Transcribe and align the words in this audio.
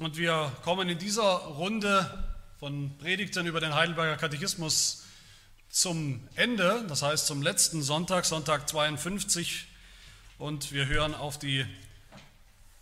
Und 0.00 0.16
wir 0.16 0.50
kommen 0.62 0.88
in 0.88 0.98
dieser 0.98 1.22
Runde 1.22 2.24
von 2.58 2.96
Predigten 2.96 3.44
über 3.44 3.60
den 3.60 3.74
Heidelberger 3.74 4.16
Katechismus 4.16 5.04
zum 5.68 6.26
Ende, 6.36 6.86
das 6.88 7.02
heißt 7.02 7.26
zum 7.26 7.42
letzten 7.42 7.82
Sonntag, 7.82 8.24
Sonntag 8.24 8.66
52. 8.66 9.66
Und 10.38 10.72
wir 10.72 10.86
hören 10.86 11.14
auf 11.14 11.38
die 11.38 11.66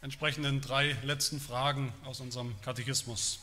entsprechenden 0.01 0.61
drei 0.61 0.97
letzten 1.03 1.41
Fragen 1.41 1.93
aus 2.05 2.21
unserem 2.21 2.55
Katechismus. 2.61 3.41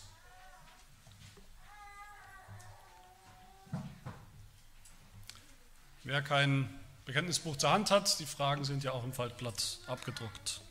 Wer 6.05 6.21
kein 6.21 6.69
Bekenntnisbuch 7.03 7.57
zur 7.57 7.71
Hand 7.71 7.91
hat, 7.91 8.21
die 8.21 8.25
Fragen 8.25 8.63
sind 8.63 8.85
ja 8.85 8.93
auch 8.93 9.03
im 9.03 9.11
Faltblatt 9.11 9.79
abgedruckt. 9.85 10.61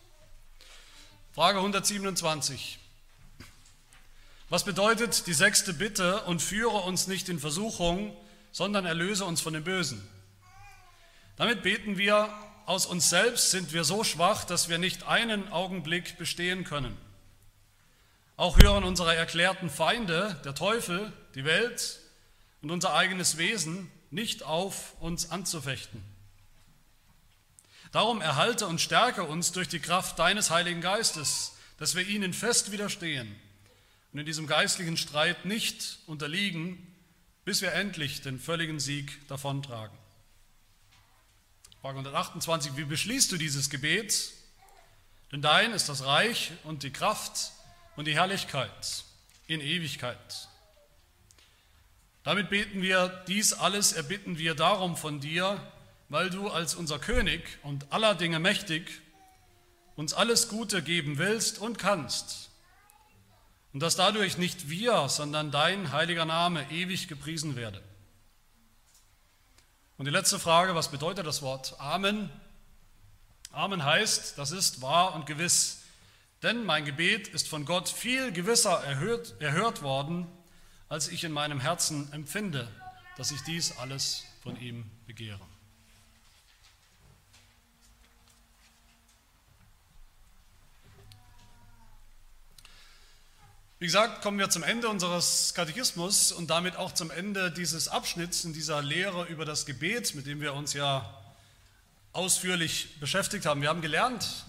Frage 1.35 1.59
127. 1.59 2.79
Was 4.55 4.63
bedeutet 4.63 5.27
die 5.27 5.33
sechste 5.33 5.75
Bitte 5.75 6.23
und 6.27 6.41
führe 6.41 6.77
uns 6.83 7.09
nicht 7.09 7.29
in 7.29 7.41
Versuchung, 7.41 8.17
sondern 8.53 8.87
erlöse 8.87 9.25
uns 9.25 9.41
von 9.41 9.53
dem 9.53 9.65
Bösen? 9.65 10.09
Damit 11.35 11.65
beten 11.65 11.99
wir, 11.99 12.33
aus 12.65 12.87
uns 12.87 13.11
selbst 13.11 13.51
sind 13.51 13.73
wir 13.73 13.83
so 13.83 14.05
schwach, 14.05 14.45
dass 14.45 14.69
wir 14.69 14.79
nicht 14.79 15.09
einen 15.09 15.51
Augenblick 15.51 16.19
bestehen 16.19 16.63
können. 16.63 16.97
Auch 18.37 18.57
hören 18.61 18.85
unsere 18.85 19.17
erklärten 19.17 19.71
Feinde, 19.71 20.41
der 20.45 20.55
Teufel, 20.55 21.13
die 21.35 21.45
Welt 21.45 21.99
und 22.63 22.71
unser 22.71 22.95
eigenes 22.95 23.39
Wesen, 23.39 23.91
nicht 24.13 24.45
auf, 24.45 24.95
uns 25.01 25.33
anzufechten. 25.33 26.01
Darum 27.91 28.21
erhalte 28.21 28.69
und 28.69 28.81
stärke 28.81 29.25
uns 29.25 29.51
durch 29.51 29.67
die 29.67 29.81
Kraft 29.81 30.17
deines 30.21 30.51
Heiligen 30.51 30.81
Geistes, 30.81 31.57
dass 31.77 31.97
wir 31.97 32.07
ihnen 32.07 32.33
fest 32.33 32.71
widerstehen 32.71 33.35
und 34.15 34.21
in 34.21 34.27
diesem 34.27 34.47
geistlichen 34.47 34.97
Streit 34.97 35.45
nicht 35.45 35.99
unterliegen, 36.07 36.79
bis 37.45 37.63
wir 37.63 37.73
endlich 37.73 38.23
den 38.23 38.39
völligen 38.39 38.79
Sieg 38.79 39.27
davontragen. 39.27 39.99
Frage 41.81 41.99
128, 41.99 42.77
wie 42.77 42.85
beschließt 42.85 43.33
du 43.33 43.37
dieses 43.37 43.71
Gebet? 43.71 44.31
Denn 45.33 45.43
dein 45.43 45.73
ist 45.73 45.89
das 45.89 46.05
Reich 46.05 46.53
und 46.63 46.85
die 46.85 46.93
Kraft 46.93 47.51
und 47.97 48.07
die 48.07 48.15
Herrlichkeit 48.15 49.03
in 49.49 49.61
Ewigkeit. 49.61 50.49
Damit 52.23 52.51
beten 52.51 52.83
wir, 52.83 53.25
dies 53.27 53.53
alles 53.53 53.93
erbitten 53.93 54.39
wir 54.39 54.55
darum 54.55 54.97
von 54.97 55.19
dir, 55.19 55.61
weil 56.09 56.31
du 56.31 56.49
als 56.49 56.77
unser 56.77 57.01
König 57.01 57.43
und 57.65 57.93
aller 57.93 58.15
Dinge 58.15 58.39
mächtig 58.39 59.03
uns 59.97 60.15
alles 60.15 60.49
Gute 60.49 60.85
geben 60.85 61.19
willst 61.19 61.59
und 61.59 61.81
kannst 61.81 62.54
und 63.75 63.81
dass 63.81 63.97
dadurch 63.97 64.39
nicht 64.39 64.71
wir, 64.71 65.09
sondern 65.09 65.51
dein 65.51 65.91
heiliger 65.91 66.25
Name 66.25 66.71
ewig 66.71 67.09
gepriesen 67.09 67.57
werde. 67.57 67.83
Und 69.99 70.07
die 70.07 70.13
letzte 70.13 70.39
Frage, 70.39 70.77
was 70.77 70.93
bedeutet 70.93 71.27
das 71.27 71.43
Wort 71.43 71.79
Amen? 71.81 72.31
Amen 73.51 73.85
heißt, 73.85 74.39
das 74.39 74.53
ist 74.53 74.81
wahr 74.81 75.15
und 75.15 75.27
gewiss, 75.27 75.83
denn 76.43 76.65
mein 76.65 76.85
Gebet 76.85 77.27
ist 77.29 77.49
von 77.49 77.65
Gott 77.65 77.89
viel 77.89 78.31
gewisser 78.31 78.83
erhört, 78.85 79.35
erhört 79.41 79.83
worden, 79.83 80.29
als 80.89 81.09
ich 81.09 81.25
in 81.25 81.33
meinem 81.33 81.59
Herzen 81.59 82.13
empfinde, 82.13 82.69
dass 83.17 83.33
ich 83.33 83.43
dies 83.43 83.77
alles 83.79 84.25
von 84.45 84.57
ihm 84.57 84.89
begehre. 85.07 85.41
Wie 93.85 93.89
gesagt, 93.89 94.23
kommen 94.23 94.39
wir 94.39 94.49
zum 94.49 94.63
Ende 94.63 94.89
unseres 94.89 95.53
Katechismus 95.53 96.33
und 96.33 96.49
damit 96.49 96.77
auch 96.77 96.93
zum 96.93 97.11
Ende 97.11 97.53
dieses 97.53 97.89
Abschnitts 97.89 98.43
in 98.47 98.55
dieser 98.55 98.81
Lehre 98.81 99.27
über 99.27 99.45
das 99.45 99.67
Gebet, 99.67 100.15
mit 100.15 100.27
dem 100.27 100.41
wir 100.41 100.55
uns 100.55 100.73
ja 100.73 101.23
ausführlich 102.15 102.99
beschäftigt 102.99 103.45
haben. 103.45 103.61
Wir 103.61 103.69
haben 103.69 103.83
gelernt 103.83 104.47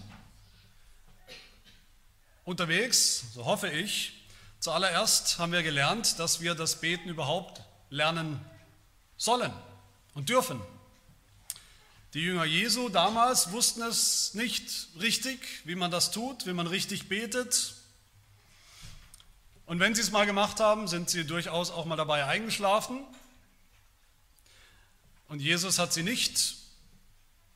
unterwegs, 2.46 3.24
so 3.34 3.44
hoffe 3.44 3.68
ich, 3.68 4.26
zuallererst 4.58 5.38
haben 5.38 5.52
wir 5.52 5.62
gelernt, 5.62 6.18
dass 6.18 6.40
wir 6.40 6.54
das 6.54 6.80
Beten 6.80 7.10
überhaupt 7.10 7.60
lernen 7.90 8.40
sollen 9.18 9.52
und 10.14 10.30
dürfen. 10.30 10.62
Die 12.14 12.20
Jünger 12.20 12.46
Jesu 12.46 12.88
damals 12.88 13.52
wussten 13.52 13.82
es 13.82 14.32
nicht 14.32 14.88
richtig, 14.98 15.40
wie 15.64 15.74
man 15.74 15.90
das 15.90 16.10
tut, 16.10 16.46
wie 16.46 16.54
man 16.54 16.66
richtig 16.66 17.10
betet. 17.10 17.75
Und 19.66 19.80
wenn 19.80 19.94
sie 19.94 20.00
es 20.00 20.12
mal 20.12 20.26
gemacht 20.26 20.60
haben, 20.60 20.86
sind 20.86 21.10
sie 21.10 21.24
durchaus 21.24 21.70
auch 21.70 21.84
mal 21.84 21.96
dabei 21.96 22.24
eingeschlafen. 22.24 23.04
Und 25.28 25.40
Jesus 25.40 25.80
hat 25.80 25.92
sie 25.92 26.04
nicht 26.04 26.56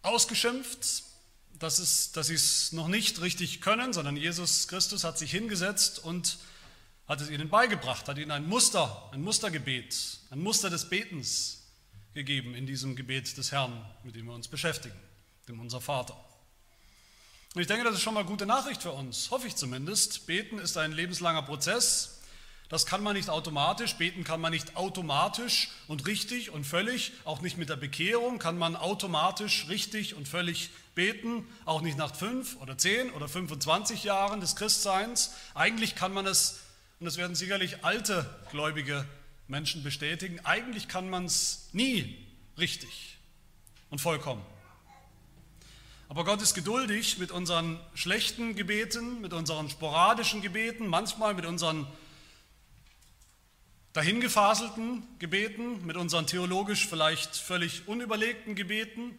ausgeschimpft, 0.02 1.04
dass, 1.52 1.78
es, 1.78 2.10
dass 2.12 2.26
sie 2.26 2.34
es 2.34 2.72
noch 2.72 2.88
nicht 2.88 3.20
richtig 3.20 3.60
können, 3.60 3.92
sondern 3.92 4.16
Jesus 4.16 4.66
Christus 4.66 5.04
hat 5.04 5.18
sich 5.18 5.30
hingesetzt 5.30 6.00
und 6.00 6.38
hat 7.06 7.20
es 7.20 7.30
ihnen 7.30 7.48
beigebracht, 7.48 8.08
hat 8.08 8.18
ihnen 8.18 8.30
ein 8.32 8.48
Muster, 8.48 9.08
ein 9.12 9.22
Mustergebet, 9.22 10.18
ein 10.30 10.40
Muster 10.40 10.70
des 10.70 10.88
Betens 10.88 11.62
gegeben 12.14 12.54
in 12.54 12.66
diesem 12.66 12.96
Gebet 12.96 13.36
des 13.36 13.52
Herrn, 13.52 13.84
mit 14.02 14.16
dem 14.16 14.26
wir 14.26 14.34
uns 14.34 14.48
beschäftigen, 14.48 14.98
dem 15.48 15.60
unser 15.60 15.80
Vater. 15.80 16.16
Und 17.54 17.60
ich 17.60 17.66
denke, 17.66 17.84
das 17.84 17.94
ist 17.94 18.02
schon 18.02 18.14
mal 18.14 18.24
gute 18.24 18.46
Nachricht 18.46 18.82
für 18.82 18.92
uns, 18.92 19.30
hoffe 19.32 19.48
ich 19.48 19.56
zumindest. 19.56 20.26
Beten 20.26 20.58
ist 20.58 20.76
ein 20.76 20.92
lebenslanger 20.92 21.42
Prozess. 21.42 22.20
Das 22.68 22.86
kann 22.86 23.02
man 23.02 23.16
nicht 23.16 23.28
automatisch, 23.28 23.96
beten 23.96 24.22
kann 24.22 24.40
man 24.40 24.52
nicht 24.52 24.76
automatisch 24.76 25.70
und 25.88 26.06
richtig 26.06 26.50
und 26.52 26.64
völlig, 26.64 27.10
auch 27.24 27.40
nicht 27.40 27.58
mit 27.58 27.68
der 27.68 27.74
Bekehrung 27.74 28.38
kann 28.38 28.56
man 28.56 28.76
automatisch 28.76 29.66
richtig 29.68 30.14
und 30.14 30.28
völlig 30.28 30.70
beten, 30.94 31.44
auch 31.64 31.80
nicht 31.80 31.98
nach 31.98 32.14
fünf 32.14 32.56
oder 32.60 32.78
zehn 32.78 33.10
oder 33.10 33.28
25 33.28 34.04
Jahren 34.04 34.40
des 34.40 34.54
Christseins. 34.54 35.32
Eigentlich 35.54 35.96
kann 35.96 36.12
man 36.12 36.26
es, 36.26 36.60
und 37.00 37.06
das 37.06 37.16
werden 37.16 37.34
sicherlich 37.34 37.84
alte 37.84 38.24
gläubige 38.52 39.04
Menschen 39.48 39.82
bestätigen, 39.82 40.38
eigentlich 40.44 40.86
kann 40.86 41.10
man 41.10 41.24
es 41.24 41.70
nie 41.72 42.24
richtig 42.56 43.18
und 43.90 44.00
vollkommen. 44.00 44.44
Aber 46.10 46.24
Gott 46.24 46.42
ist 46.42 46.54
geduldig 46.54 47.18
mit 47.18 47.30
unseren 47.30 47.78
schlechten 47.94 48.56
Gebeten, 48.56 49.20
mit 49.20 49.32
unseren 49.32 49.70
sporadischen 49.70 50.42
Gebeten, 50.42 50.88
manchmal 50.88 51.34
mit 51.34 51.46
unseren 51.46 51.86
dahingefaselten 53.92 55.04
Gebeten, 55.20 55.86
mit 55.86 55.96
unseren 55.96 56.26
theologisch 56.26 56.88
vielleicht 56.88 57.36
völlig 57.36 57.86
unüberlegten 57.86 58.56
Gebeten. 58.56 59.16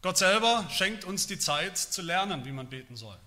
Gott 0.00 0.16
selber 0.16 0.66
schenkt 0.70 1.04
uns 1.04 1.26
die 1.26 1.38
Zeit 1.38 1.76
zu 1.76 2.00
lernen, 2.00 2.46
wie 2.46 2.52
man 2.52 2.70
beten 2.70 2.96
soll. 2.96 3.18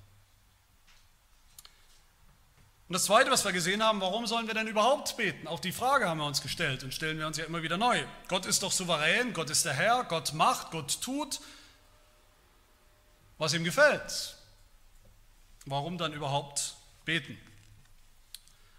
Und 2.88 2.94
das 2.94 3.06
Zweite, 3.06 3.32
was 3.32 3.46
wir 3.46 3.54
gesehen 3.54 3.82
haben, 3.82 4.02
warum 4.02 4.28
sollen 4.28 4.48
wir 4.48 4.54
denn 4.54 4.68
überhaupt 4.68 5.16
beten? 5.16 5.48
Auch 5.48 5.60
die 5.60 5.72
Frage 5.72 6.08
haben 6.08 6.18
wir 6.18 6.26
uns 6.26 6.42
gestellt 6.42 6.84
und 6.84 6.94
stellen 6.94 7.18
wir 7.18 7.28
uns 7.28 7.38
ja 7.38 7.46
immer 7.46 7.64
wieder 7.64 7.78
neu. 7.78 8.04
Gott 8.28 8.46
ist 8.46 8.62
doch 8.62 8.72
souverän, 8.72 9.34
Gott 9.34 9.50
ist 9.50 9.66
der 9.66 9.74
Herr, 9.74 10.04
Gott 10.04 10.34
macht, 10.34 10.72
Gott 10.72 11.02
tut, 11.02 11.40
was 13.38 13.54
ihm 13.54 13.64
gefällt. 13.64 14.36
Warum 15.66 15.98
dann 15.98 16.14
überhaupt 16.14 16.76
beten? 17.06 17.38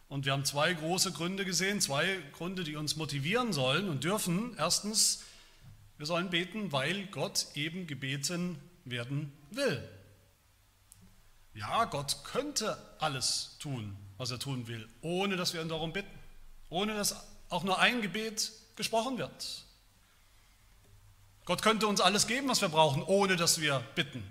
Und 0.09 0.27
wir 0.27 0.33
haben 0.33 0.45
zwei 0.45 0.73
große 0.75 1.13
Gründe 1.13 1.45
gesehen, 1.45 1.81
zwei 1.81 2.19
Gründe, 2.33 2.63
die 2.63 2.77
uns 2.77 2.97
motivieren 2.97 3.53
sollen 3.53 3.89
und 3.89 4.05
dürfen. 4.05 4.55
Erstens, 4.59 5.25
wir 5.97 6.07
sollen 6.07 6.29
beten, 6.29 6.73
weil 6.73 7.07
Gott 7.07 7.47
eben 7.55 7.87
gebeten 7.87 8.61
werden 8.85 9.33
will. 9.51 9.83
Ja, 11.55 11.85
Gott 11.85 12.25
könnte 12.25 12.77
alles 12.99 13.57
tun, 13.61 13.97
was 14.19 14.31
er 14.31 14.39
tun 14.39 14.67
will, 14.67 14.89
ohne 15.03 15.37
dass 15.37 15.55
wir 15.55 15.63
ihn 15.63 15.69
darum 15.69 15.93
bitten, 15.93 16.19
ohne 16.69 16.95
dass 16.95 17.17
auch 17.49 17.63
nur 17.63 17.79
ein 17.79 18.03
Gebet 18.03 18.53
gesprochen 18.77 19.19
wird. 19.19 19.65
Gott 21.45 21.63
könnte 21.63 21.87
uns 21.87 22.01
alles 22.01 22.27
geben, 22.27 22.49
was 22.49 22.61
wir 22.61 22.69
brauchen, 22.69 23.03
ohne 23.03 23.37
dass 23.37 23.61
wir 23.61 23.81
bitten. 23.95 24.25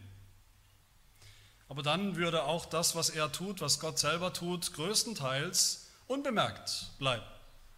Aber 1.70 1.84
dann 1.84 2.16
würde 2.18 2.44
auch 2.44 2.66
das, 2.66 2.96
was 2.96 3.10
er 3.10 3.32
tut, 3.32 3.62
was 3.62 3.80
Gott 3.80 4.00
selber 4.00 4.34
tut, 4.34 4.74
größtenteils 4.74 5.88
unbemerkt 6.08 6.92
bleiben. 7.00 7.24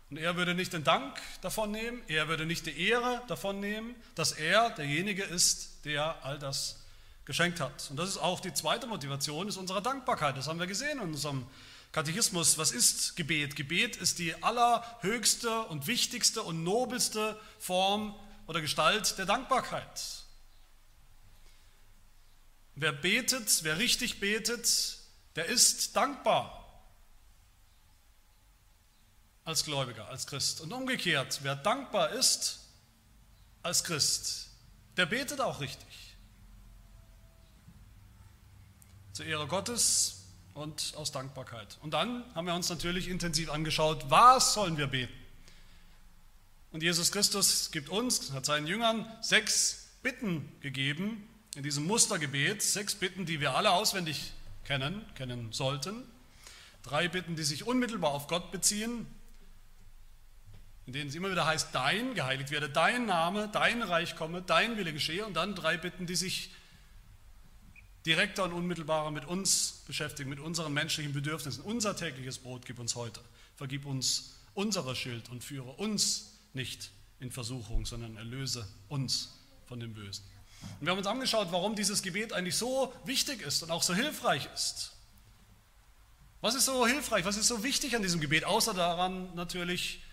Und 0.09 0.17
er 0.17 0.37
würde 0.37 0.55
nicht 0.55 0.73
den 0.73 0.83
Dank 0.83 1.19
davon 1.41 1.71
nehmen, 1.71 2.01
er 2.07 2.27
würde 2.27 2.45
nicht 2.45 2.65
die 2.65 2.89
Ehre 2.89 3.21
davon 3.27 3.59
nehmen, 3.59 3.95
dass 4.15 4.31
er 4.31 4.69
derjenige 4.71 5.23
ist, 5.23 5.85
der 5.85 6.23
all 6.23 6.39
das 6.39 6.79
geschenkt 7.25 7.59
hat. 7.59 7.89
Und 7.89 7.97
das 7.97 8.09
ist 8.09 8.17
auch 8.17 8.39
die 8.39 8.53
zweite 8.53 8.87
Motivation, 8.87 9.47
ist 9.47 9.57
unsere 9.57 9.81
Dankbarkeit. 9.81 10.37
Das 10.37 10.47
haben 10.47 10.59
wir 10.59 10.67
gesehen 10.67 10.99
in 10.99 11.13
unserem 11.13 11.45
Katechismus. 11.91 12.57
Was 12.57 12.71
ist 12.71 13.15
Gebet? 13.15 13.55
Gebet 13.55 13.95
ist 13.95 14.19
die 14.19 14.41
allerhöchste 14.43 15.61
und 15.63 15.87
wichtigste 15.87 16.43
und 16.43 16.63
nobelste 16.63 17.39
Form 17.59 18.15
oder 18.47 18.61
Gestalt 18.61 19.17
der 19.17 19.25
Dankbarkeit. 19.25 20.01
Wer 22.75 22.91
betet, 22.91 23.63
wer 23.63 23.79
richtig 23.79 24.19
betet, 24.19 24.99
der 25.35 25.45
ist 25.45 25.95
dankbar 25.95 26.61
als 29.45 29.63
Gläubiger, 29.63 30.07
als 30.09 30.27
Christ. 30.27 30.59
Und 30.61 30.73
umgekehrt, 30.73 31.39
wer 31.43 31.55
dankbar 31.55 32.09
ist 32.11 32.59
als 33.63 33.83
Christ, 33.83 34.49
der 34.97 35.05
betet 35.05 35.39
auch 35.39 35.61
richtig. 35.61 36.14
Zur 39.15 39.27
Ehre 39.27 39.47
Gottes 39.47 40.25
und 40.55 40.91
aus 40.97 41.13
Dankbarkeit. 41.13 41.77
Und 41.81 41.93
dann 41.93 42.25
haben 42.35 42.47
wir 42.47 42.53
uns 42.53 42.67
natürlich 42.67 43.07
intensiv 43.07 43.49
angeschaut, 43.49 44.03
was 44.09 44.53
sollen 44.53 44.75
wir 44.75 44.87
beten? 44.87 45.13
Und 46.73 46.83
Jesus 46.83 47.13
Christus 47.13 47.71
gibt 47.71 47.87
uns, 47.87 48.33
hat 48.33 48.45
seinen 48.45 48.67
Jüngern 48.67 49.09
sechs 49.21 49.87
Bitten 50.03 50.51
gegeben 50.59 51.29
in 51.55 51.63
diesem 51.63 51.85
Mustergebet, 51.85 52.61
sechs 52.61 52.93
Bitten, 52.93 53.25
die 53.25 53.39
wir 53.39 53.55
alle 53.55 53.71
auswendig 53.71 54.33
kennen, 54.65 55.05
kennen 55.15 55.53
sollten. 55.53 56.03
Drei 56.83 57.07
Bitten, 57.07 57.37
die 57.37 57.43
sich 57.43 57.65
unmittelbar 57.65 58.11
auf 58.11 58.27
Gott 58.27 58.51
beziehen, 58.51 59.07
in 60.87 60.91
denen 60.91 61.07
es 61.07 61.15
immer 61.15 61.31
wieder 61.31 61.45
heißt, 61.45 61.69
dein, 61.71 62.15
geheiligt 62.15 62.51
werde 62.51 62.67
dein 62.69 63.05
Name, 63.05 63.47
dein 63.47 63.81
Reich 63.81 64.17
komme, 64.17 64.41
dein 64.41 64.75
Wille 64.75 64.91
geschehe. 64.91 65.25
Und 65.25 65.35
dann 65.35 65.55
drei 65.55 65.77
Bitten, 65.77 66.05
die 66.05 66.17
sich 66.17 66.51
direkter 68.05 68.43
und 68.43 68.53
unmittelbarer 68.53 69.11
mit 69.11 69.25
uns 69.25 69.83
beschäftigen, 69.87 70.29
mit 70.29 70.39
unseren 70.39 70.73
menschlichen 70.73 71.13
Bedürfnissen. 71.13 71.63
Unser 71.63 71.95
tägliches 71.95 72.37
Brot 72.37 72.65
gib 72.65 72.79
uns 72.79 72.95
heute. 72.95 73.19
Vergib 73.55 73.85
uns 73.85 74.35
unsere 74.53 74.95
Schuld 74.95 75.29
und 75.29 75.43
führe 75.43 75.71
uns 75.71 76.33
nicht 76.53 76.91
in 77.19 77.31
Versuchung, 77.31 77.85
sondern 77.85 78.17
erlöse 78.17 78.67
uns 78.89 79.33
von 79.65 79.79
dem 79.79 79.93
Bösen. 79.93 80.23
Und 80.79 80.87
wir 80.87 80.91
haben 80.91 80.97
uns 80.97 81.07
angeschaut, 81.07 81.47
warum 81.51 81.75
dieses 81.75 82.01
Gebet 82.01 82.33
eigentlich 82.33 82.55
so 82.55 82.93
wichtig 83.05 83.41
ist 83.41 83.63
und 83.63 83.71
auch 83.71 83.83
so 83.83 83.93
hilfreich 83.93 84.47
ist. 84.53 84.91
Was 86.41 86.55
ist 86.55 86.65
so 86.65 86.85
hilfreich, 86.85 87.25
was 87.25 87.37
ist 87.37 87.47
so 87.47 87.63
wichtig 87.63 87.95
an 87.95 88.01
diesem 88.01 88.21
Gebet, 88.21 88.45
außer 88.45 88.73
daran 88.73 89.33
natürlich, 89.35 90.03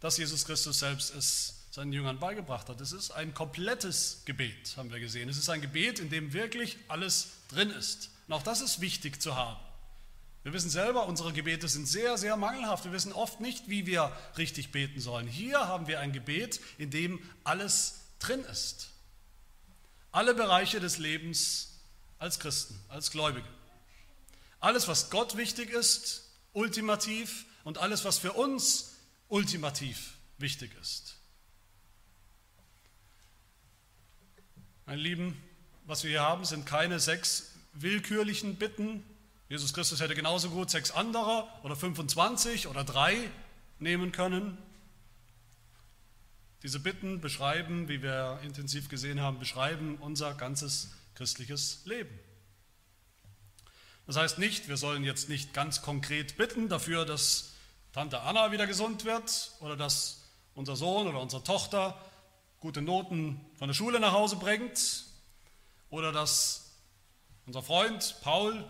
dass 0.00 0.16
Jesus 0.16 0.44
Christus 0.44 0.78
selbst 0.78 1.14
es 1.14 1.61
seinen 1.72 1.94
Jüngern 1.94 2.18
beigebracht 2.18 2.68
hat. 2.68 2.80
Es 2.82 2.92
ist 2.92 3.12
ein 3.12 3.32
komplettes 3.32 4.22
Gebet, 4.26 4.76
haben 4.76 4.92
wir 4.92 5.00
gesehen. 5.00 5.30
Es 5.30 5.38
ist 5.38 5.48
ein 5.48 5.62
Gebet, 5.62 6.00
in 6.00 6.10
dem 6.10 6.34
wirklich 6.34 6.76
alles 6.86 7.30
drin 7.48 7.70
ist. 7.70 8.10
Und 8.28 8.34
auch 8.34 8.42
das 8.42 8.60
ist 8.60 8.82
wichtig 8.82 9.22
zu 9.22 9.36
haben. 9.36 9.58
Wir 10.42 10.52
wissen 10.52 10.68
selber, 10.68 11.06
unsere 11.06 11.32
Gebete 11.32 11.68
sind 11.68 11.88
sehr, 11.88 12.18
sehr 12.18 12.36
mangelhaft. 12.36 12.84
Wir 12.84 12.92
wissen 12.92 13.14
oft 13.14 13.40
nicht, 13.40 13.70
wie 13.70 13.86
wir 13.86 14.14
richtig 14.36 14.70
beten 14.70 15.00
sollen. 15.00 15.26
Hier 15.26 15.66
haben 15.66 15.86
wir 15.86 16.00
ein 16.00 16.12
Gebet, 16.12 16.60
in 16.76 16.90
dem 16.90 17.18
alles 17.42 18.00
drin 18.18 18.44
ist. 18.44 18.90
Alle 20.10 20.34
Bereiche 20.34 20.78
des 20.78 20.98
Lebens 20.98 21.78
als 22.18 22.38
Christen, 22.38 22.78
als 22.90 23.10
Gläubige. 23.10 23.48
Alles, 24.60 24.88
was 24.88 25.08
Gott 25.08 25.38
wichtig 25.38 25.70
ist, 25.70 26.28
ultimativ, 26.52 27.46
und 27.64 27.78
alles, 27.78 28.04
was 28.04 28.18
für 28.18 28.34
uns 28.34 28.96
ultimativ 29.28 30.14
wichtig 30.36 30.72
ist. 30.82 31.16
Meine 34.92 35.04
Lieben, 35.04 35.42
was 35.86 36.04
wir 36.04 36.10
hier 36.10 36.20
haben, 36.20 36.44
sind 36.44 36.66
keine 36.66 37.00
sechs 37.00 37.52
willkürlichen 37.72 38.56
Bitten. 38.56 39.02
Jesus 39.48 39.72
Christus 39.72 40.02
hätte 40.02 40.14
genauso 40.14 40.50
gut 40.50 40.68
sechs 40.68 40.90
andere 40.90 41.48
oder 41.62 41.76
25 41.76 42.66
oder 42.66 42.84
drei 42.84 43.16
nehmen 43.78 44.12
können. 44.12 44.58
Diese 46.62 46.78
Bitten 46.78 47.22
beschreiben, 47.22 47.88
wie 47.88 48.02
wir 48.02 48.38
intensiv 48.42 48.90
gesehen 48.90 49.22
haben, 49.22 49.38
beschreiben 49.38 49.96
unser 49.96 50.34
ganzes 50.34 50.90
christliches 51.14 51.80
Leben. 51.86 52.12
Das 54.06 54.16
heißt 54.16 54.36
nicht, 54.38 54.68
wir 54.68 54.76
sollen 54.76 55.04
jetzt 55.04 55.30
nicht 55.30 55.54
ganz 55.54 55.80
konkret 55.80 56.36
bitten 56.36 56.68
dafür, 56.68 57.06
dass 57.06 57.54
Tante 57.94 58.20
Anna 58.20 58.52
wieder 58.52 58.66
gesund 58.66 59.06
wird 59.06 59.52
oder 59.60 59.74
dass 59.74 60.24
unser 60.54 60.76
Sohn 60.76 61.06
oder 61.06 61.22
unsere 61.22 61.42
Tochter 61.42 61.98
gute 62.62 62.80
Noten 62.80 63.40
von 63.56 63.68
der 63.68 63.74
Schule 63.74 63.98
nach 63.98 64.12
Hause 64.12 64.36
bringt 64.36 65.04
oder 65.90 66.12
dass 66.12 66.70
unser 67.44 67.60
Freund 67.60 68.14
Paul 68.22 68.64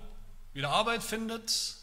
wieder 0.55 0.71
Arbeit 0.71 1.03
findet. 1.03 1.77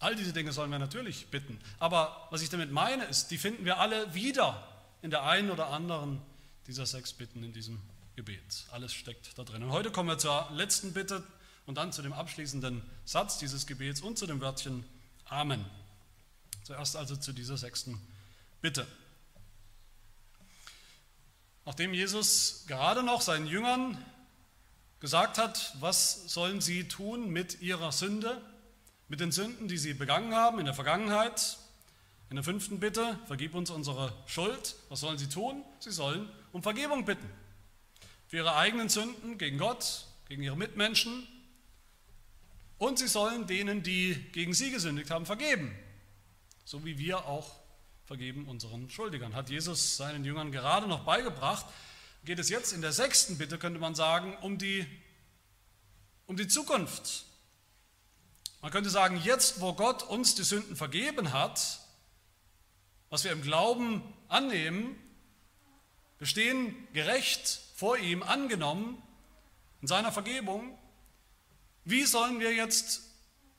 All 0.00 0.16
diese 0.16 0.32
Dinge 0.32 0.52
sollen 0.52 0.72
wir 0.72 0.80
natürlich 0.80 1.28
bitten. 1.28 1.60
Aber 1.78 2.26
was 2.30 2.42
ich 2.42 2.50
damit 2.50 2.72
meine, 2.72 3.04
ist, 3.04 3.30
die 3.30 3.38
finden 3.38 3.64
wir 3.64 3.78
alle 3.78 4.12
wieder 4.12 4.66
in 5.02 5.10
der 5.10 5.22
einen 5.22 5.50
oder 5.50 5.68
anderen 5.68 6.20
dieser 6.66 6.84
sechs 6.84 7.12
Bitten 7.12 7.44
in 7.44 7.52
diesem 7.52 7.80
Gebet. 8.16 8.66
Alles 8.72 8.92
steckt 8.92 9.38
da 9.38 9.44
drin. 9.44 9.62
Und 9.62 9.70
heute 9.70 9.92
kommen 9.92 10.08
wir 10.08 10.18
zur 10.18 10.48
letzten 10.52 10.92
Bitte 10.92 11.22
und 11.66 11.76
dann 11.76 11.92
zu 11.92 12.02
dem 12.02 12.12
abschließenden 12.12 12.82
Satz 13.04 13.38
dieses 13.38 13.68
Gebets 13.68 14.00
und 14.00 14.18
zu 14.18 14.26
dem 14.26 14.40
Wörtchen 14.40 14.84
Amen. 15.26 15.64
Zuerst 16.64 16.96
also 16.96 17.14
zu 17.14 17.32
dieser 17.32 17.56
sechsten 17.56 18.00
Bitte. 18.60 18.84
Nachdem 21.64 21.94
Jesus 21.94 22.64
gerade 22.66 23.02
noch 23.02 23.20
seinen 23.20 23.46
Jüngern 23.46 24.02
gesagt 25.00 25.38
hat, 25.38 25.74
was 25.80 26.32
sollen 26.32 26.60
sie 26.60 26.88
tun 26.88 27.30
mit 27.30 27.60
ihrer 27.60 27.92
Sünde, 27.92 28.40
mit 29.08 29.20
den 29.20 29.32
Sünden, 29.32 29.68
die 29.68 29.78
sie 29.78 29.94
begangen 29.94 30.34
haben 30.34 30.58
in 30.58 30.64
der 30.64 30.74
Vergangenheit, 30.74 31.58
in 32.30 32.36
der 32.36 32.44
fünften 32.44 32.80
Bitte, 32.80 33.18
vergib 33.26 33.54
uns 33.54 33.70
unsere 33.70 34.12
Schuld. 34.26 34.76
Was 34.88 35.00
sollen 35.00 35.18
sie 35.18 35.28
tun? 35.28 35.62
Sie 35.80 35.90
sollen 35.90 36.28
um 36.52 36.62
Vergebung 36.62 37.04
bitten. 37.04 37.28
Für 38.26 38.38
ihre 38.38 38.56
eigenen 38.56 38.88
Sünden 38.88 39.38
gegen 39.38 39.58
Gott, 39.58 40.06
gegen 40.28 40.42
ihre 40.42 40.56
Mitmenschen. 40.56 41.26
Und 42.78 42.98
sie 42.98 43.08
sollen 43.08 43.46
denen, 43.46 43.82
die 43.82 44.14
gegen 44.32 44.54
sie 44.54 44.70
gesündigt 44.70 45.10
haben, 45.10 45.26
vergeben 45.26 45.76
so 46.64 46.84
wie 46.84 46.98
wir 46.98 47.26
auch 47.26 47.61
vergeben 48.12 48.46
unseren 48.46 48.90
Schuldigern. 48.90 49.34
Hat 49.34 49.48
Jesus 49.48 49.96
seinen 49.96 50.22
Jüngern 50.22 50.52
gerade 50.52 50.86
noch 50.86 51.04
beigebracht. 51.04 51.64
Geht 52.26 52.38
es 52.38 52.50
jetzt 52.50 52.74
in 52.74 52.82
der 52.82 52.92
sechsten 52.92 53.38
Bitte, 53.38 53.56
könnte 53.56 53.80
man 53.80 53.94
sagen, 53.94 54.36
um 54.42 54.58
die, 54.58 54.84
um 56.26 56.36
die 56.36 56.46
Zukunft. 56.46 57.24
Man 58.60 58.70
könnte 58.70 58.90
sagen, 58.90 59.18
jetzt 59.24 59.62
wo 59.62 59.72
Gott 59.72 60.02
uns 60.02 60.34
die 60.34 60.42
Sünden 60.42 60.76
vergeben 60.76 61.32
hat, 61.32 61.80
was 63.08 63.24
wir 63.24 63.32
im 63.32 63.40
Glauben 63.40 64.02
annehmen, 64.28 64.94
wir 66.18 66.26
stehen 66.26 66.76
gerecht 66.92 67.62
vor 67.76 67.96
ihm 67.96 68.22
angenommen 68.22 69.02
in 69.80 69.88
seiner 69.88 70.12
Vergebung, 70.12 70.78
wie 71.86 72.04
sollen 72.04 72.40
wir 72.40 72.52
jetzt 72.52 73.00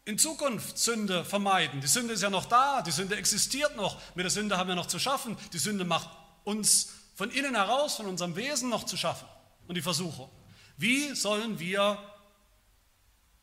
in 0.06 0.18
Zukunft 0.18 0.78
Sünde 0.78 1.24
vermeiden. 1.24 1.82
Die 1.82 1.88
Sünde 1.88 2.14
ist 2.14 2.22
ja 2.22 2.30
noch 2.30 2.46
da, 2.46 2.82
die 2.82 2.92
Sünde 2.92 3.16
existiert 3.16 3.76
noch. 3.76 4.02
Mit 4.16 4.24
der 4.24 4.32
Sünde 4.32 4.58
haben 4.58 4.68
wir 4.68 4.76
noch 4.76 4.88
zu 4.88 5.00
schaffen. 5.00 5.38
Die 5.54 5.60
Sünde 5.60 5.86
macht 5.86 6.10
uns 6.44 6.92
von 7.16 7.32
innen 7.32 7.56
heraus, 7.56 7.96
von 7.96 8.08
unserem 8.08 8.36
Wesen 8.36 8.70
noch 8.70 8.86
zu 8.86 8.98
schaffen. 8.98 9.28
Und 9.68 9.76
die 9.76 9.82
Versuchung. 9.82 10.30
Wie 10.76 11.16
sollen 11.16 11.60
wir 11.60 11.98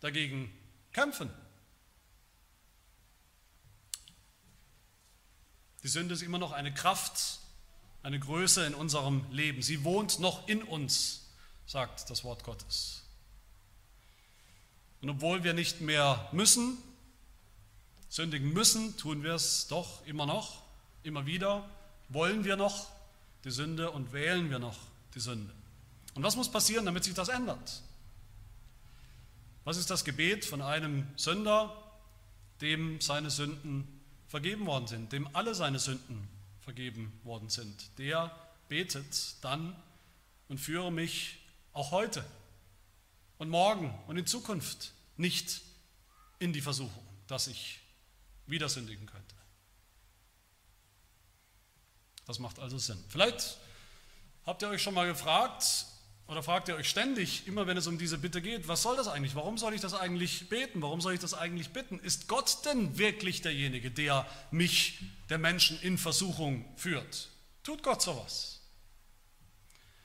dagegen 0.01 0.53
kämpfen? 0.93 1.31
Die 5.83 5.89
Sünde 5.89 6.13
ist 6.13 6.23
immer 6.23 6.39
noch 6.39 6.53
eine 6.53 6.75
Kraft, 6.75 7.39
eine 8.03 8.21
Größe 8.21 8.67
in 8.67 8.75
unserem 8.75 9.25
Leben. 9.31 9.63
Sie 9.63 9.83
wohnt 9.83 10.19
noch 10.19 10.47
in 10.47 10.63
uns, 10.63 11.31
sagt 11.65 12.11
das 12.11 12.23
Wort 12.23 12.45
Gottes. 12.45 13.00
Und 15.03 15.11
obwohl 15.11 15.45
wir 15.45 15.55
nicht 15.55 15.81
mehr 15.81 16.29
müssen, 16.33 16.79
sündigen 18.09 18.53
müssen, 18.53 18.97
tun 18.97 19.23
wir 19.23 19.35
es 19.35 19.69
doch 19.69 20.05
immer 20.07 20.27
noch, 20.27 20.63
immer 21.03 21.27
wieder, 21.27 21.69
wollen 22.09 22.45
wir 22.45 22.57
noch 22.57 22.89
die 23.45 23.51
Sünde 23.51 23.91
und 23.91 24.13
wählen 24.13 24.51
wir 24.51 24.59
noch 24.59 24.79
die 25.15 25.21
Sünde. 25.21 25.53
Und 26.15 26.23
was 26.23 26.37
muss 26.37 26.51
passieren, 26.51 26.85
damit 26.85 27.05
sich 27.05 27.15
das 27.15 27.29
ändert? 27.29 27.83
Was 29.65 29.77
ist 29.77 29.91
das 29.91 30.05
Gebet 30.05 30.45
von 30.45 30.61
einem 30.61 31.07
Sünder, 31.17 31.77
dem 32.61 33.01
seine 33.01 33.31
Sünden 33.31 33.87
vergeben 34.29 34.67
worden 34.67 34.87
sind, 34.87 35.13
dem 35.13 35.29
alle 35.35 35.55
seine 35.55 35.79
Sünden 35.79 36.29
vergeben 36.61 37.13
worden 37.25 37.49
sind? 37.49 37.99
Der 37.99 38.35
betet 38.69 39.37
dann 39.43 39.77
und 40.49 40.59
führe 40.59 40.91
mich 40.91 41.39
auch 41.73 41.93
heute 41.93 42.25
und 43.41 43.49
morgen 43.49 43.93
und 44.07 44.19
in 44.19 44.27
Zukunft 44.27 44.93
nicht 45.17 45.63
in 46.39 46.53
die 46.53 46.61
Versuchung, 46.61 47.03
dass 47.27 47.47
ich 47.47 47.81
wieder 48.47 48.69
sündigen 48.69 49.07
könnte. 49.07 49.35
Das 52.27 52.39
macht 52.39 52.59
also 52.59 52.77
Sinn. 52.77 53.03
Vielleicht 53.09 53.57
habt 54.45 54.61
ihr 54.61 54.69
euch 54.69 54.83
schon 54.83 54.93
mal 54.93 55.07
gefragt 55.07 55.87
oder 56.27 56.43
fragt 56.43 56.69
ihr 56.69 56.77
euch 56.77 56.89
ständig, 56.89 57.47
immer 57.47 57.67
wenn 57.67 57.79
es 57.79 57.87
um 57.87 57.97
diese 57.97 58.19
Bitte 58.19 58.43
geht, 58.43 58.69
was 58.69 58.83
soll 58.83 58.99
das 58.99 59.09
eigentlich? 59.09 59.35
Warum 59.35 59.57
soll 59.57 59.73
ich 59.73 59.81
das 59.81 59.95
eigentlich 59.95 60.51
beten? 60.51 60.83
Warum 60.83 61.01
soll 61.01 61.15
ich 61.15 61.21
das 61.21 61.33
eigentlich 61.33 61.71
bitten? 61.71 61.99
Ist 61.99 62.29
Gott 62.29 62.59
denn 62.67 62.99
wirklich 62.99 63.41
derjenige, 63.41 63.91
der 63.91 64.27
mich, 64.51 65.01
der 65.31 65.39
Menschen 65.39 65.81
in 65.81 65.97
Versuchung 65.97 66.67
führt? 66.77 67.31
Tut 67.63 67.83
Gott 67.83 68.03
sowas? 68.03 68.61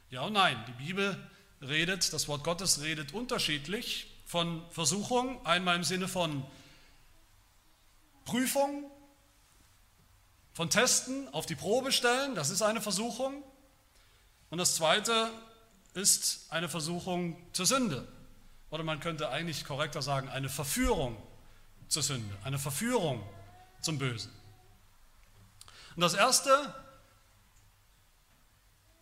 Ja 0.10 0.22
und 0.22 0.34
nein. 0.34 0.64
Die 0.70 0.86
Bibel 0.86 1.22
redet, 1.62 2.14
das 2.14 2.28
Wort 2.28 2.44
Gottes 2.44 2.82
redet 2.82 3.14
unterschiedlich 3.14 4.08
von 4.26 4.64
Versuchung, 4.72 5.46
einmal 5.46 5.76
im 5.76 5.84
Sinne 5.84 6.08
von 6.08 6.46
Prüfung, 8.26 8.90
von 10.54 10.70
Testen 10.70 11.28
auf 11.34 11.46
die 11.46 11.56
Probe 11.56 11.92
stellen, 11.92 12.34
das 12.34 12.50
ist 12.50 12.62
eine 12.62 12.82
Versuchung. 12.82 13.44
Und 14.50 14.58
das 14.58 14.76
zweite 14.76 15.30
ist 15.94 16.46
eine 16.50 16.70
Versuchung 16.70 17.38
zur 17.52 17.66
Sünde. 17.66 18.08
Oder 18.70 18.84
man 18.84 19.00
könnte 19.00 19.30
eigentlich 19.30 19.66
korrekter 19.66 20.02
sagen, 20.02 20.30
eine 20.30 20.50
Verführung 20.50 21.18
zur 21.88 22.04
Sünde, 22.04 22.36
eine 22.44 22.58
Verführung 22.58 23.24
zum 23.82 23.98
Bösen. 24.00 24.32
Und 25.96 26.02
das 26.02 26.14
erste, 26.14 26.74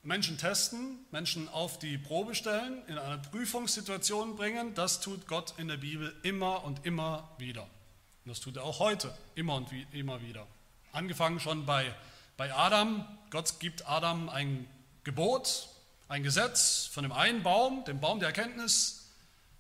Menschen 0.04 0.38
testen, 0.38 1.06
Menschen 1.12 1.48
auf 1.48 1.80
die 1.80 1.98
Probe 1.98 2.36
stellen, 2.36 2.86
in 2.88 2.98
eine 2.98 3.20
Prüfungssituation 3.20 4.36
bringen, 4.36 4.74
das 4.76 5.00
tut 5.00 5.28
Gott 5.28 5.54
in 5.58 5.70
der 5.70 5.78
Bibel 5.78 6.14
immer 6.24 6.66
und 6.66 6.86
immer 6.86 7.30
wieder. 7.38 7.64
Und 7.64 8.30
das 8.30 8.42
tut 8.42 8.58
er 8.58 8.66
auch 8.66 8.80
heute 8.80 9.16
immer 9.36 9.56
und 9.56 9.72
wie, 9.72 9.88
immer 9.94 10.22
wieder. 10.22 10.46
Angefangen 10.92 11.40
schon 11.40 11.66
bei, 11.66 11.96
bei 12.36 12.54
Adam. 12.54 13.06
Gott 13.30 13.62
gibt 13.62 13.88
Adam 13.88 14.28
ein 14.28 14.68
Gebot, 15.06 15.70
ein 16.10 16.22
Gesetz 16.22 16.90
von 16.92 17.04
dem 17.04 17.14
einen 17.14 17.42
Baum, 17.42 17.86
dem 17.86 18.02
Baum 18.02 18.20
der 18.20 18.28
Erkenntnis, 18.28 19.10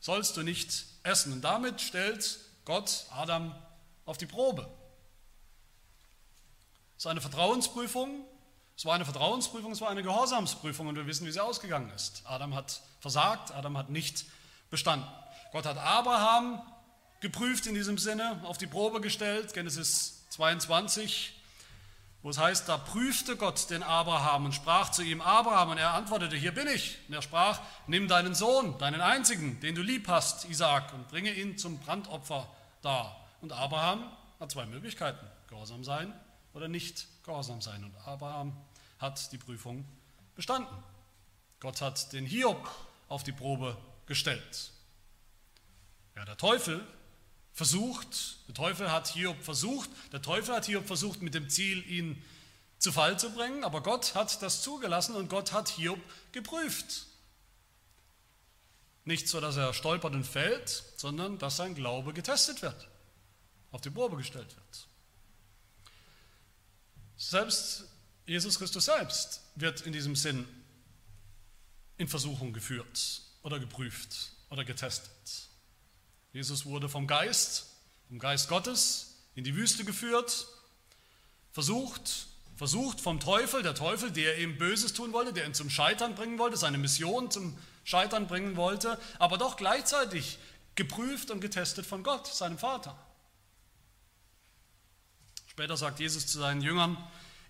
sollst 0.01 0.35
du 0.35 0.43
nicht 0.43 0.85
essen. 1.03 1.31
Und 1.31 1.41
damit 1.41 1.79
stellt 1.79 2.37
Gott 2.65 3.05
Adam 3.11 3.55
auf 4.05 4.17
die 4.17 4.25
Probe. 4.25 4.69
Es 6.97 7.03
ist 7.03 7.07
eine 7.07 7.21
Vertrauensprüfung. 7.21 8.25
Es 8.75 8.85
war 8.85 8.95
eine 8.95 9.05
Vertrauensprüfung, 9.05 9.71
es 9.71 9.81
war 9.81 9.89
eine 9.89 10.03
Gehorsamsprüfung 10.03 10.87
und 10.87 10.95
wir 10.95 11.05
wissen, 11.05 11.27
wie 11.27 11.31
sie 11.31 11.39
ausgegangen 11.39 11.91
ist. 11.91 12.23
Adam 12.25 12.55
hat 12.55 12.81
versagt, 12.99 13.51
Adam 13.51 13.77
hat 13.77 13.89
nicht 13.89 14.25
bestanden. 14.71 15.07
Gott 15.51 15.65
hat 15.65 15.77
Abraham 15.77 16.61
geprüft 17.19 17.67
in 17.67 17.75
diesem 17.75 17.97
Sinne, 17.97 18.41
auf 18.43 18.57
die 18.57 18.67
Probe 18.67 18.99
gestellt, 18.99 19.53
Genesis 19.53 20.25
22, 20.29 21.39
wo 22.23 22.29
es 22.31 22.39
heißt, 22.39 22.67
da 22.67 22.77
prüfte 22.77 23.37
Gott 23.37 23.69
den 23.69 23.83
Abraham 23.83 24.45
und 24.45 24.53
sprach 24.53 24.89
zu 24.89 25.03
ihm, 25.03 25.21
Abraham, 25.21 25.71
und 25.71 25.77
er 25.77 25.93
antwortete, 25.93 26.35
hier 26.35 26.53
bin 26.53 26.67
ich. 26.67 26.97
Und 27.07 27.13
er 27.13 27.21
sprach, 27.21 27.59
nimm 27.85 28.07
deinen 28.07 28.33
Sohn, 28.33 28.77
deinen 28.79 29.01
einzigen, 29.01 29.59
den 29.59 29.75
du 29.75 29.81
lieb 29.81 30.07
hast, 30.07 30.49
Isaac, 30.49 30.93
und 30.93 31.07
bringe 31.09 31.31
ihn 31.33 31.57
zum 31.57 31.77
Brandopfer 31.79 32.47
dar. 32.81 33.15
Und 33.41 33.51
Abraham 33.51 34.09
hat 34.39 34.51
zwei 34.51 34.65
Möglichkeiten, 34.65 35.25
gehorsam 35.47 35.83
sein 35.83 36.13
oder 36.53 36.67
nicht 36.67 37.07
gehorsam 37.23 37.61
sein. 37.61 37.83
Und 37.83 37.95
Abraham 38.07 38.55
hat 38.99 39.31
die 39.31 39.37
Prüfung 39.37 39.85
bestanden. 40.35 40.75
Gott 41.59 41.81
hat 41.81 42.13
den 42.13 42.25
Hiob 42.25 42.69
auf 43.07 43.23
die 43.23 43.31
Probe 43.31 43.77
gestellt. 44.05 44.71
Ja, 46.15 46.25
der 46.25 46.37
Teufel 46.37 46.85
versucht, 47.53 48.47
der 48.47 48.55
Teufel 48.55 48.91
hat 48.91 49.07
Hiob 49.07 49.41
versucht, 49.43 49.89
der 50.11 50.21
Teufel 50.21 50.55
hat 50.55 50.65
Hiob 50.65 50.85
versucht 50.85 51.21
mit 51.21 51.33
dem 51.33 51.49
Ziel, 51.49 51.87
ihn 51.89 52.21
zu 52.79 52.91
Fall 52.91 53.17
zu 53.17 53.31
bringen, 53.31 53.63
aber 53.63 53.81
Gott 53.81 54.15
hat 54.15 54.41
das 54.41 54.61
zugelassen 54.61 55.15
und 55.15 55.29
Gott 55.29 55.53
hat 55.53 55.69
Hiob 55.69 55.99
geprüft. 56.31 57.05
Nicht 59.05 59.27
so, 59.27 59.39
dass 59.39 59.57
er 59.57 59.73
stolpert 59.73 60.13
und 60.13 60.25
fällt, 60.25 60.83
sondern 60.97 61.37
dass 61.37 61.57
sein 61.57 61.75
Glaube 61.75 62.13
getestet 62.13 62.61
wird, 62.61 62.87
auf 63.71 63.81
die 63.81 63.89
Probe 63.89 64.17
gestellt 64.17 64.55
wird. 64.55 64.87
Selbst 67.17 67.85
Jesus 68.25 68.57
Christus 68.57 68.85
selbst 68.85 69.41
wird 69.55 69.81
in 69.81 69.93
diesem 69.93 70.15
Sinn 70.15 70.47
in 71.97 72.07
Versuchung 72.07 72.53
geführt 72.53 73.21
oder 73.43 73.59
geprüft 73.59 74.31
oder 74.49 74.63
getestet. 74.63 75.49
Jesus 76.31 76.65
wurde 76.65 76.89
vom 76.89 77.05
Geist, 77.05 77.67
vom 78.07 78.19
Geist 78.19 78.49
Gottes 78.49 79.17
in 79.35 79.43
die 79.43 79.55
Wüste 79.55 79.83
geführt, 79.83 80.47
versucht, 81.51 82.27
versucht 82.55 83.01
vom 83.01 83.19
Teufel, 83.19 83.61
der 83.61 83.75
Teufel, 83.75 84.11
der 84.11 84.39
ihm 84.39 84.57
Böses 84.57 84.93
tun 84.93 85.13
wollte, 85.13 85.33
der 85.33 85.45
ihn 85.45 85.53
zum 85.53 85.69
Scheitern 85.69 86.15
bringen 86.15 86.39
wollte, 86.39 86.57
seine 86.57 86.77
Mission 86.77 87.29
zum 87.29 87.57
Scheitern 87.83 88.27
bringen 88.27 88.55
wollte, 88.55 88.99
aber 89.19 89.37
doch 89.37 89.57
gleichzeitig 89.57 90.39
geprüft 90.75 91.29
und 91.29 91.41
getestet 91.41 91.85
von 91.85 92.03
Gott, 92.03 92.27
seinem 92.27 92.57
Vater. 92.57 92.97
Später 95.53 95.77
sagt 95.77 95.99
Jesus 95.99 96.25
zu 96.25 96.39
seinen 96.39 96.61
Jüngern, 96.61 96.97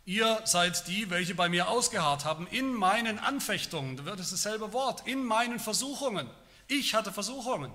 ihr 0.03 0.41
seid 0.43 0.89
die, 0.89 1.09
welche 1.09 1.35
bei 1.35 1.47
mir 1.47 1.69
ausgeharrt 1.69 2.25
haben, 2.25 2.47
in 2.47 2.73
meinen 2.73 3.17
Anfechtungen, 3.17 3.95
da 3.95 4.03
wird 4.03 4.19
es 4.19 4.31
dasselbe 4.31 4.73
Wort, 4.73 5.07
in 5.07 5.23
meinen 5.23 5.57
Versuchungen. 5.57 6.29
Ich 6.67 6.95
hatte 6.95 7.13
Versuchungen. 7.13 7.71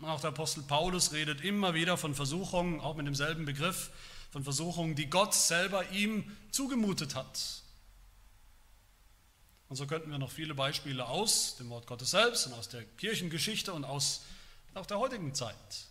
Auch 0.00 0.20
der 0.20 0.28
Apostel 0.28 0.62
Paulus 0.62 1.12
redet 1.12 1.40
immer 1.40 1.74
wieder 1.74 1.96
von 1.96 2.14
Versuchungen, 2.14 2.80
auch 2.80 2.94
mit 2.94 3.04
demselben 3.04 3.46
Begriff, 3.46 3.90
von 4.30 4.44
Versuchungen, 4.44 4.94
die 4.94 5.10
Gott 5.10 5.34
selber 5.34 5.90
ihm 5.90 6.36
zugemutet 6.52 7.16
hat. 7.16 7.62
Und 9.68 9.74
so 9.74 9.88
könnten 9.88 10.12
wir 10.12 10.18
noch 10.18 10.30
viele 10.30 10.54
Beispiele 10.54 11.04
aus 11.04 11.56
dem 11.56 11.68
Wort 11.70 11.88
Gottes 11.88 12.12
selbst 12.12 12.46
und 12.46 12.52
aus 12.52 12.68
der 12.68 12.84
Kirchengeschichte 12.84 13.72
und 13.72 13.84
aus 13.84 14.22
auch 14.74 14.86
der 14.86 15.00
heutigen 15.00 15.34
Zeit 15.34 15.88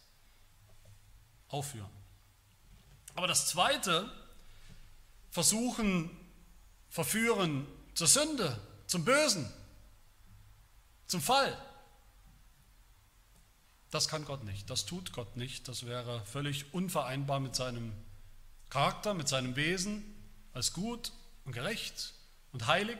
aufführen. 1.56 1.90
Aber 3.16 3.28
das 3.28 3.48
Zweite, 3.48 4.12
versuchen, 5.32 6.10
verführen 6.90 7.66
zur 7.94 8.08
Sünde, 8.08 8.60
zum 8.88 9.06
Bösen, 9.06 9.52
zum 11.08 11.22
Fall, 11.22 11.58
das 13.90 14.10
kann 14.10 14.26
Gott 14.26 14.44
nicht, 14.44 14.70
das 14.70 14.86
tut 14.86 15.14
Gott 15.14 15.38
nicht, 15.38 15.70
das 15.70 15.86
wäre 15.86 16.24
völlig 16.26 16.74
unvereinbar 16.74 17.40
mit 17.40 17.56
seinem 17.56 17.94
Charakter, 18.70 19.14
mit 19.14 19.30
seinem 19.30 19.56
Wesen 19.56 20.04
als 20.54 20.74
gut 20.74 21.14
und 21.46 21.54
gerecht 21.54 22.14
und 22.52 22.68
heilig. 22.68 22.98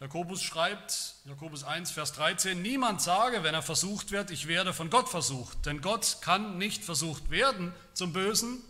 Jakobus 0.00 0.42
schreibt, 0.42 1.16
Jakobus 1.26 1.62
1, 1.62 1.90
Vers 1.90 2.12
13, 2.14 2.62
niemand 2.62 3.02
sage, 3.02 3.42
wenn 3.42 3.54
er 3.54 3.62
versucht 3.62 4.12
wird, 4.12 4.30
ich 4.30 4.48
werde 4.48 4.72
von 4.72 4.88
Gott 4.88 5.10
versucht, 5.10 5.66
denn 5.66 5.82
Gott 5.82 6.18
kann 6.22 6.56
nicht 6.56 6.82
versucht 6.82 7.28
werden 7.28 7.74
zum 7.92 8.14
Bösen 8.14 8.62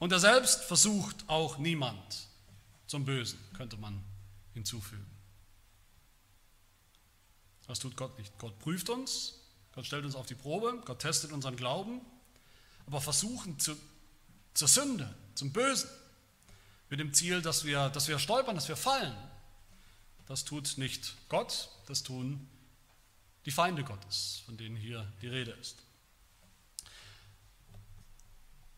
und 0.00 0.10
er 0.10 0.18
selbst 0.18 0.64
versucht 0.64 1.28
auch 1.28 1.58
niemand 1.58 2.26
zum 2.88 3.04
Bösen, 3.04 3.38
könnte 3.56 3.76
man 3.76 4.02
hinzufügen. 4.52 5.06
Das 7.68 7.78
tut 7.78 7.96
Gott 7.96 8.18
nicht. 8.18 8.36
Gott 8.38 8.58
prüft 8.58 8.90
uns, 8.90 9.38
Gott 9.72 9.86
stellt 9.86 10.04
uns 10.04 10.16
auf 10.16 10.26
die 10.26 10.34
Probe, 10.34 10.82
Gott 10.84 10.98
testet 10.98 11.30
unseren 11.30 11.54
Glauben, 11.54 12.00
aber 12.88 13.00
versuchen 13.00 13.56
zu, 13.60 13.76
zur 14.54 14.66
Sünde, 14.66 15.14
zum 15.36 15.52
Bösen, 15.52 15.88
mit 16.88 16.98
dem 16.98 17.14
Ziel, 17.14 17.40
dass 17.40 17.64
wir, 17.64 17.88
dass 17.90 18.08
wir 18.08 18.18
stolpern, 18.18 18.56
dass 18.56 18.66
wir 18.66 18.76
fallen, 18.76 19.16
das 20.30 20.44
tut 20.44 20.78
nicht 20.78 21.16
Gott, 21.28 21.70
das 21.88 22.04
tun 22.04 22.48
die 23.46 23.50
Feinde 23.50 23.82
Gottes, 23.82 24.44
von 24.46 24.56
denen 24.56 24.76
hier 24.76 25.04
die 25.22 25.26
Rede 25.26 25.50
ist. 25.50 25.76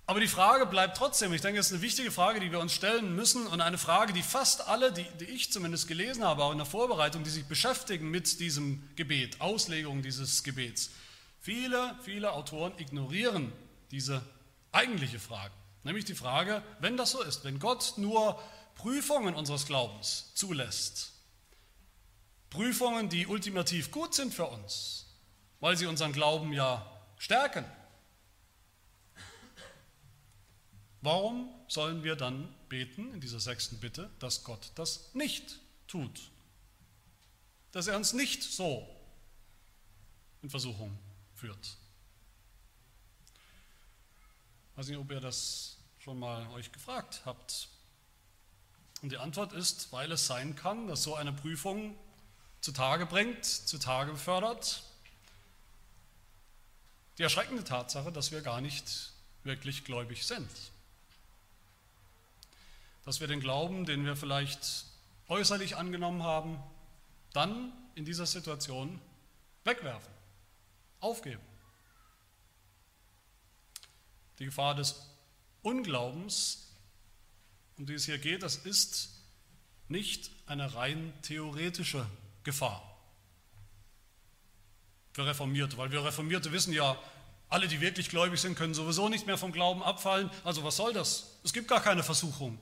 Aber 0.07 0.19
die 0.19 0.29
Frage 0.29 0.65
bleibt 0.65 0.97
trotzdem, 0.97 1.31
ich 1.35 1.43
denke, 1.43 1.61
es 1.61 1.67
ist 1.67 1.73
eine 1.75 1.83
wichtige 1.83 2.11
Frage, 2.11 2.41
die 2.41 2.51
wir 2.51 2.59
uns 2.59 2.73
stellen 2.73 3.15
müssen 3.15 3.47
und 3.47 3.61
eine 3.61 3.77
Frage, 3.77 4.15
die 4.15 4.23
fast 4.23 4.67
alle, 4.67 4.95
die, 4.95 5.05
die, 5.21 5.27
ich 5.27 5.53
zumindest 5.53 5.89
gelesen 5.89 6.25
habe, 6.25 6.43
auch 6.43 6.53
in 6.53 6.59
der 6.59 6.67
Vorbereitung, 6.67 7.23
die 7.23 7.29
sich 7.29 7.45
beschäftigen 7.45 8.11
mit 8.11 8.41
diesem 8.41 8.89
Gebet, 8.97 9.43
Auslegung 9.43 10.01
dieses 10.01 10.43
Gebets. 10.45 10.91
Viele, 11.39 11.99
viele 12.03 12.33
Autoren 12.33 12.73
ignorieren 12.79 13.53
diese 13.91 14.23
eigentliche 14.73 15.19
Frage, 15.19 15.53
nämlich 15.85 16.07
die 16.07 16.15
Frage, 16.15 16.63
wenn 16.81 16.97
das 16.97 17.11
so 17.11 17.23
ist, 17.23 17.45
wenn 17.45 17.59
Gott 17.59 17.93
nur 17.99 18.43
Prüfungen 18.75 19.35
unseres 19.35 19.67
Glaubens 19.67 20.33
zulässt, 20.35 21.12
Prüfungen, 22.53 23.09
die 23.09 23.27
ultimativ 23.27 23.91
gut 23.91 24.15
sind 24.15 24.33
für 24.33 24.47
uns, 24.47 25.07
weil 25.61 25.77
sie 25.77 25.87
unseren 25.87 26.13
Glauben 26.13 26.53
ja 26.53 26.87
stärken, 27.19 27.65
Warum 31.03 31.53
sollen 31.67 32.05
wir 32.05 32.15
dann 32.15 32.49
beten 32.69 33.13
in 33.13 33.21
dieser 33.21 33.41
sechsten 33.41 33.81
Bitte, 33.81 34.09
dass 34.21 34.45
Gott 34.45 34.71
das 34.77 35.13
nicht 35.15 35.59
tut? 35.89 36.31
Dass 37.73 37.89
er 37.89 37.97
uns 37.97 38.13
nicht 38.13 38.45
so 38.45 38.89
in 40.43 40.49
Versuchung 40.49 40.97
führt? 41.35 41.77
Ich 44.71 44.79
weiß 44.79 44.87
nicht, 44.87 44.99
ob 44.99 45.11
ihr 45.11 45.21
das 45.21 45.77
schon 45.99 46.21
mal 46.21 46.49
euch 46.51 46.71
gefragt 46.71 47.23
habt. 47.25 47.69
Und 49.03 49.11
die 49.11 49.19
Antwort 49.19 49.53
ist, 49.53 49.93
weil 49.93 50.13
es 50.13 50.29
sein 50.29 50.55
kann, 50.55 50.87
dass 50.87 51.03
so 51.03 51.17
eine 51.17 51.33
Prüfung 51.33 51.97
zutage 52.63 53.07
bringt, 53.07 53.45
zutage 53.45 54.13
befördert, 54.13 54.83
die 57.19 57.23
erschreckende 57.23 57.65
Tatsache, 57.65 58.11
dass 58.11 58.33
wir 58.33 58.41
gar 58.41 58.63
nicht 58.63 59.13
wirklich 59.45 59.85
gläubig 59.85 60.25
sind. 60.25 60.49
Dass 63.05 63.21
wir 63.21 63.27
den 63.27 63.41
Glauben, 63.41 63.85
den 63.85 64.07
wir 64.07 64.17
vielleicht 64.17 64.87
äußerlich 65.29 65.77
angenommen 65.77 66.23
haben, 66.23 66.59
dann 67.33 67.73
in 67.97 68.05
dieser 68.05 68.27
Situation 68.27 69.01
wegwerfen, 69.65 70.13
aufgeben, 71.01 71.43
Die 74.39 74.47
Gefahr 74.47 74.75
des 74.75 74.97
Unglaubens, 75.63 76.69
um 77.77 77.87
die 77.87 77.95
es 77.95 78.07
hier 78.07 78.19
geht, 78.19 78.43
das 78.43 78.57
ist 78.57 79.11
nicht 79.89 80.31
eine 80.47 80.75
rein 80.75 81.13
theoretische 81.23 82.07
Gefahr 82.45 82.93
für 85.13 85.27
Reformierte, 85.27 85.77
weil 85.77 85.93
wir 85.93 86.05
Reformierte 86.05 86.53
wissen 86.53 86.73
ja, 86.73 86.99
alle, 87.49 87.69
die 87.69 87.81
wirklich 87.81 88.09
gläubig 88.09 88.41
sind, 88.41 88.57
können 88.57 88.73
sowieso 88.73 89.09
nicht 89.09 89.27
mehr 89.27 89.37
vom 89.37 89.53
Glauben 89.53 89.83
abfallen. 89.83 90.31
Also 90.43 90.65
was 90.65 90.77
soll 90.77 90.95
das? 90.95 91.39
Es 91.45 91.53
gibt 91.53 91.69
gar 91.69 91.83
keine 91.83 92.03
Versuchung. 92.03 92.59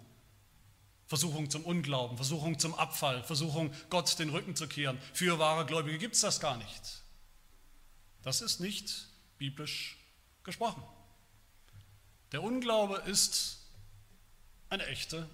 Versuchung 1.06 1.50
zum 1.50 1.64
Unglauben, 1.64 2.16
Versuchung 2.16 2.58
zum 2.58 2.74
Abfall, 2.74 3.22
Versuchung, 3.24 3.72
Gott 3.88 4.18
den 4.18 4.30
Rücken 4.30 4.56
zu 4.56 4.68
kehren. 4.68 5.00
Für 5.12 5.38
wahre 5.38 5.64
Gläubige 5.66 5.98
gibt 5.98 6.14
es 6.16 6.20
das 6.20 6.40
gar 6.40 6.56
nicht. 6.56 7.02
Das 8.22 8.40
ist 8.40 8.60
nicht 8.60 9.06
biblisch 9.38 9.96
gesprochen. 10.44 10.82
Der 12.32 12.42
Unglaube 12.42 12.96
ist 13.06 13.58
eine 14.68 14.86
echte 14.86 15.28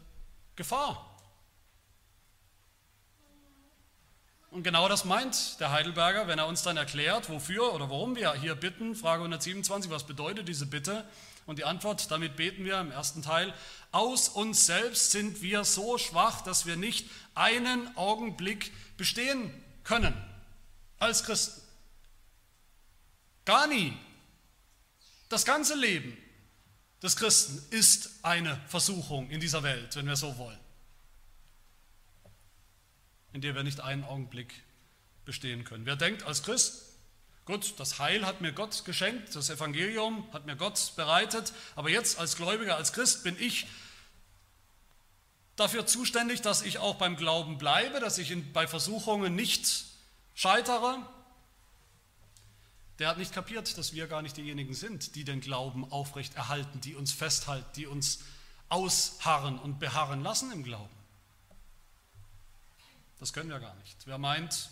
Gefahr. 0.54 1.15
Und 4.56 4.62
genau 4.62 4.88
das 4.88 5.04
meint 5.04 5.60
der 5.60 5.70
Heidelberger, 5.70 6.28
wenn 6.28 6.38
er 6.38 6.46
uns 6.46 6.62
dann 6.62 6.78
erklärt, 6.78 7.28
wofür 7.28 7.74
oder 7.74 7.90
warum 7.90 8.16
wir 8.16 8.32
hier 8.32 8.54
bitten. 8.54 8.94
Frage 8.94 9.20
127, 9.20 9.90
was 9.90 10.04
bedeutet 10.04 10.48
diese 10.48 10.64
Bitte? 10.64 11.04
Und 11.44 11.58
die 11.58 11.66
Antwort, 11.66 12.10
damit 12.10 12.36
beten 12.36 12.64
wir 12.64 12.80
im 12.80 12.90
ersten 12.90 13.20
Teil, 13.20 13.52
aus 13.92 14.30
uns 14.30 14.64
selbst 14.64 15.10
sind 15.10 15.42
wir 15.42 15.64
so 15.64 15.98
schwach, 15.98 16.40
dass 16.40 16.64
wir 16.64 16.76
nicht 16.76 17.10
einen 17.34 17.94
Augenblick 17.98 18.72
bestehen 18.96 19.52
können 19.84 20.16
als 20.98 21.24
Christen. 21.24 21.60
Gar 23.44 23.66
nie. 23.66 23.92
Das 25.28 25.44
ganze 25.44 25.74
Leben 25.74 26.16
des 27.02 27.14
Christen 27.16 27.62
ist 27.74 28.08
eine 28.22 28.58
Versuchung 28.68 29.28
in 29.28 29.38
dieser 29.38 29.62
Welt, 29.62 29.94
wenn 29.96 30.06
wir 30.06 30.16
so 30.16 30.38
wollen 30.38 30.65
in 33.36 33.42
der 33.42 33.54
wir 33.54 33.64
nicht 33.64 33.80
einen 33.80 34.02
Augenblick 34.02 34.62
bestehen 35.26 35.64
können. 35.64 35.84
Wer 35.84 35.96
denkt 35.96 36.22
als 36.22 36.42
Christ, 36.42 36.86
gut, 37.44 37.74
das 37.78 37.98
Heil 37.98 38.24
hat 38.24 38.40
mir 38.40 38.50
Gott 38.50 38.86
geschenkt, 38.86 39.36
das 39.36 39.50
Evangelium 39.50 40.26
hat 40.32 40.46
mir 40.46 40.56
Gott 40.56 40.94
bereitet, 40.96 41.52
aber 41.74 41.90
jetzt 41.90 42.18
als 42.18 42.36
Gläubiger, 42.36 42.76
als 42.76 42.94
Christ 42.94 43.24
bin 43.24 43.36
ich 43.38 43.66
dafür 45.54 45.86
zuständig, 45.86 46.40
dass 46.40 46.62
ich 46.62 46.78
auch 46.78 46.94
beim 46.94 47.16
Glauben 47.16 47.58
bleibe, 47.58 48.00
dass 48.00 48.16
ich 48.16 48.30
in, 48.30 48.54
bei 48.54 48.66
Versuchungen 48.66 49.34
nicht 49.34 49.84
scheitere. 50.34 50.96
Der 52.98 53.08
hat 53.08 53.18
nicht 53.18 53.34
kapiert, 53.34 53.76
dass 53.76 53.92
wir 53.92 54.06
gar 54.06 54.22
nicht 54.22 54.38
diejenigen 54.38 54.72
sind, 54.72 55.14
die 55.14 55.24
den 55.24 55.42
Glauben 55.42 55.84
aufrecht 55.92 56.36
erhalten, 56.36 56.80
die 56.80 56.94
uns 56.94 57.12
festhalten, 57.12 57.68
die 57.76 57.86
uns 57.86 58.20
ausharren 58.70 59.58
und 59.58 59.78
beharren 59.78 60.22
lassen 60.22 60.50
im 60.52 60.64
Glauben. 60.64 60.95
Das 63.18 63.32
können 63.32 63.48
wir 63.48 63.58
gar 63.60 63.74
nicht. 63.76 63.96
Wer 64.06 64.18
meint, 64.18 64.70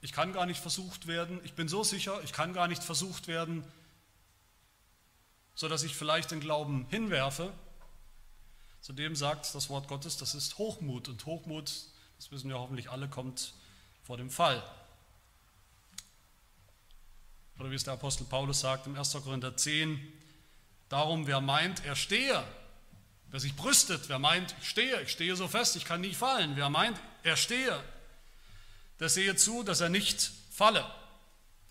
ich 0.00 0.12
kann 0.12 0.32
gar 0.32 0.46
nicht 0.46 0.60
versucht 0.60 1.06
werden, 1.06 1.40
ich 1.44 1.54
bin 1.54 1.68
so 1.68 1.84
sicher, 1.84 2.20
ich 2.24 2.32
kann 2.32 2.52
gar 2.52 2.68
nicht 2.68 2.82
versucht 2.82 3.28
werden, 3.28 3.64
sodass 5.54 5.82
ich 5.82 5.94
vielleicht 5.94 6.30
den 6.30 6.40
Glauben 6.40 6.86
hinwerfe, 6.88 7.52
zudem 8.80 9.14
sagt 9.14 9.54
das 9.54 9.68
Wort 9.68 9.88
Gottes, 9.88 10.16
das 10.16 10.34
ist 10.34 10.58
Hochmut. 10.58 11.08
Und 11.08 11.24
Hochmut, 11.26 11.70
das 12.16 12.30
wissen 12.30 12.48
wir 12.48 12.58
hoffentlich 12.58 12.90
alle, 12.90 13.08
kommt 13.08 13.54
vor 14.02 14.16
dem 14.16 14.30
Fall. 14.30 14.62
Oder 17.58 17.70
wie 17.70 17.74
es 17.74 17.84
der 17.84 17.92
Apostel 17.92 18.24
Paulus 18.24 18.60
sagt 18.60 18.86
im 18.86 18.96
1. 18.96 19.12
Korinther 19.12 19.56
10, 19.56 20.00
darum 20.88 21.26
wer 21.26 21.40
meint, 21.40 21.84
er 21.84 21.94
stehe, 21.94 22.42
Wer 23.32 23.40
sich 23.40 23.56
brüstet, 23.56 24.10
wer 24.10 24.18
meint, 24.18 24.54
ich 24.60 24.68
stehe, 24.68 25.00
ich 25.00 25.10
stehe 25.10 25.34
so 25.36 25.48
fest, 25.48 25.74
ich 25.76 25.86
kann 25.86 26.02
nie 26.02 26.12
fallen. 26.12 26.52
Wer 26.54 26.68
meint, 26.68 27.00
er 27.22 27.36
stehe, 27.36 27.82
der 29.00 29.08
sehe 29.08 29.34
zu, 29.36 29.62
dass 29.62 29.80
er 29.80 29.88
nicht 29.88 30.30
falle. 30.50 30.84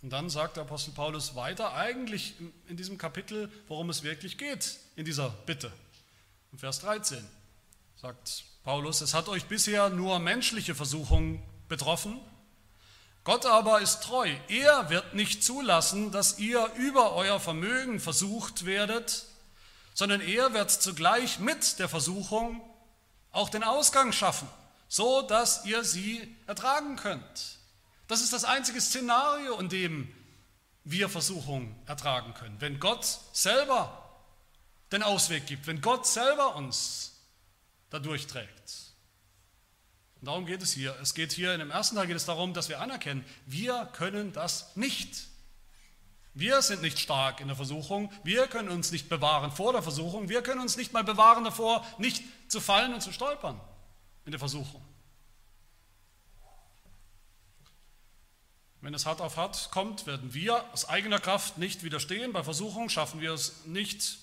Und 0.01 0.09
dann 0.09 0.31
sagt 0.31 0.57
der 0.57 0.63
Apostel 0.63 0.91
Paulus 0.91 1.35
weiter, 1.35 1.75
eigentlich 1.75 2.33
in 2.67 2.77
diesem 2.77 2.97
Kapitel, 2.97 3.51
worum 3.67 3.91
es 3.91 4.01
wirklich 4.01 4.39
geht, 4.39 4.77
in 4.95 5.05
dieser 5.05 5.29
Bitte. 5.29 5.71
In 6.51 6.57
Vers 6.57 6.79
13 6.79 7.23
sagt 7.95 8.43
Paulus, 8.63 9.01
es 9.01 9.13
hat 9.13 9.29
euch 9.29 9.45
bisher 9.45 9.91
nur 9.91 10.17
menschliche 10.17 10.73
Versuchungen 10.73 11.43
betroffen, 11.69 12.19
Gott 13.23 13.45
aber 13.45 13.81
ist 13.81 14.01
treu. 14.01 14.31
Er 14.47 14.89
wird 14.89 15.13
nicht 15.13 15.43
zulassen, 15.43 16.11
dass 16.11 16.39
ihr 16.39 16.71
über 16.77 17.13
euer 17.13 17.39
Vermögen 17.39 17.99
versucht 17.99 18.65
werdet, 18.65 19.27
sondern 19.93 20.21
er 20.21 20.53
wird 20.53 20.71
zugleich 20.71 21.39
mit 21.39 21.79
der 21.79 21.89
Versuchung 21.89 22.61
auch 23.31 23.49
den 23.49 23.63
Ausgang 23.63 24.11
schaffen, 24.11 24.47
so 24.87 25.21
dass 25.21 25.65
ihr 25.65 25.83
sie 25.83 26.35
ertragen 26.47 26.95
könnt. 26.95 27.57
Das 28.07 28.21
ist 28.21 28.33
das 28.33 28.43
einzige 28.43 28.81
Szenario, 28.81 29.57
in 29.57 29.69
dem 29.69 30.13
wir 30.83 31.09
Versuchung 31.09 31.75
ertragen 31.85 32.33
können. 32.33 32.59
Wenn 32.59 32.79
Gott 32.79 33.05
selber 33.33 33.97
den 34.91 35.03
Ausweg 35.03 35.45
gibt, 35.45 35.67
wenn 35.67 35.81
Gott 35.81 36.05
selber 36.05 36.55
uns 36.55 37.13
dadurch 37.89 38.27
trägt. 38.27 38.49
Und 40.19 40.27
darum 40.27 40.45
geht 40.45 40.61
es 40.61 40.73
hier. 40.73 40.95
Es 41.01 41.13
geht 41.13 41.31
hier 41.31 41.53
in 41.53 41.59
dem 41.59 41.71
ersten 41.71 41.95
Teil 41.95 42.07
geht 42.07 42.15
es 42.15 42.25
darum, 42.25 42.53
dass 42.53 42.69
wir 42.69 42.79
anerkennen, 42.79 43.25
wir 43.45 43.85
können 43.93 44.33
das 44.33 44.75
nicht. 44.75 45.27
Wir 46.33 46.61
sind 46.61 46.81
nicht 46.81 46.97
stark 46.97 47.41
in 47.41 47.47
der 47.47 47.57
Versuchung, 47.57 48.11
wir 48.23 48.47
können 48.47 48.69
uns 48.69 48.91
nicht 48.91 49.09
bewahren 49.09 49.51
vor 49.51 49.73
der 49.73 49.83
Versuchung, 49.83 50.29
wir 50.29 50.41
können 50.41 50.61
uns 50.61 50.77
nicht 50.77 50.93
mal 50.93 51.03
bewahren 51.03 51.43
davor, 51.43 51.85
nicht 51.97 52.23
zu 52.47 52.61
fallen 52.61 52.93
und 52.93 53.01
zu 53.01 53.11
stolpern 53.11 53.59
in 54.25 54.31
der 54.31 54.39
Versuchung. 54.39 54.81
Wenn 58.79 58.93
es 58.93 59.05
hart 59.05 59.21
auf 59.21 59.37
hart 59.37 59.69
kommt, 59.71 60.07
werden 60.07 60.33
wir 60.33 60.65
aus 60.73 60.89
eigener 60.89 61.19
Kraft 61.19 61.57
nicht 61.59 61.83
widerstehen. 61.83 62.33
Bei 62.33 62.43
Versuchung 62.43 62.89
schaffen 62.89 63.21
wir 63.21 63.33
es 63.33 63.65
nicht, 63.65 64.17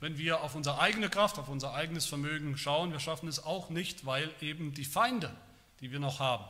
wenn 0.00 0.18
wir 0.18 0.42
auf 0.42 0.54
unsere 0.54 0.80
eigene 0.80 1.08
Kraft, 1.08 1.38
auf 1.38 1.48
unser 1.48 1.74
eigenes 1.74 2.06
Vermögen 2.06 2.56
schauen. 2.56 2.90
Wir 2.90 3.00
schaffen 3.00 3.28
es 3.28 3.44
auch 3.44 3.68
nicht, 3.68 4.04
weil 4.04 4.34
eben 4.40 4.74
die 4.74 4.84
Feinde, 4.84 5.32
die 5.80 5.92
wir 5.92 6.00
noch 6.00 6.18
haben, 6.18 6.44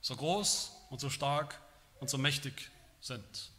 so 0.00 0.14
groß 0.14 0.72
und 0.90 1.00
so 1.00 1.10
stark 1.10 1.60
und 1.98 2.08
so 2.08 2.18
mächtig 2.18 2.70
sind. 3.00 3.50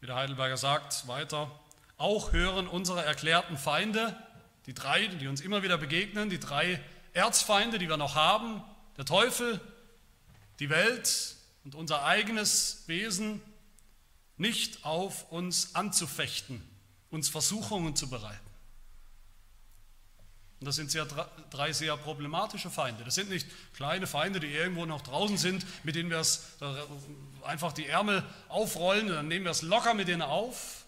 Wie 0.00 0.06
der 0.06 0.16
Heidelberger 0.16 0.56
sagt 0.56 1.08
weiter, 1.08 1.50
auch 1.96 2.32
hören 2.32 2.68
unsere 2.68 3.04
erklärten 3.04 3.56
Feinde, 3.56 4.16
die 4.66 4.74
drei, 4.74 5.06
die 5.06 5.28
uns 5.28 5.40
immer 5.40 5.62
wieder 5.62 5.78
begegnen, 5.78 6.28
die 6.28 6.40
drei 6.40 6.82
Erzfeinde, 7.12 7.78
die 7.78 7.88
wir 7.88 7.96
noch 7.96 8.14
haben, 8.14 8.62
der 8.96 9.04
Teufel, 9.04 9.60
die 10.58 10.70
Welt 10.70 11.36
und 11.64 11.74
unser 11.74 12.04
eigenes 12.04 12.84
Wesen, 12.86 13.40
nicht 14.36 14.84
auf 14.84 15.30
uns 15.32 15.74
anzufechten, 15.74 16.62
uns 17.10 17.28
Versuchungen 17.28 17.96
zu 17.96 18.10
bereiten. 18.10 18.45
Und 20.60 20.66
das 20.66 20.76
sind 20.76 20.90
sehr, 20.90 21.06
drei 21.50 21.72
sehr 21.72 21.96
problematische 21.98 22.70
Feinde. 22.70 23.04
Das 23.04 23.14
sind 23.14 23.28
nicht 23.28 23.46
kleine 23.74 24.06
Feinde, 24.06 24.40
die 24.40 24.46
irgendwo 24.46 24.86
noch 24.86 25.02
draußen 25.02 25.36
sind, 25.36 25.66
mit 25.84 25.96
denen 25.96 26.08
wir 26.08 26.18
es 26.18 26.44
einfach 27.42 27.72
die 27.72 27.86
Ärmel 27.86 28.24
aufrollen 28.48 29.08
und 29.08 29.14
dann 29.14 29.28
nehmen 29.28 29.44
wir 29.44 29.52
es 29.52 29.62
locker 29.62 29.92
mit 29.92 30.08
denen 30.08 30.22
auf. 30.22 30.86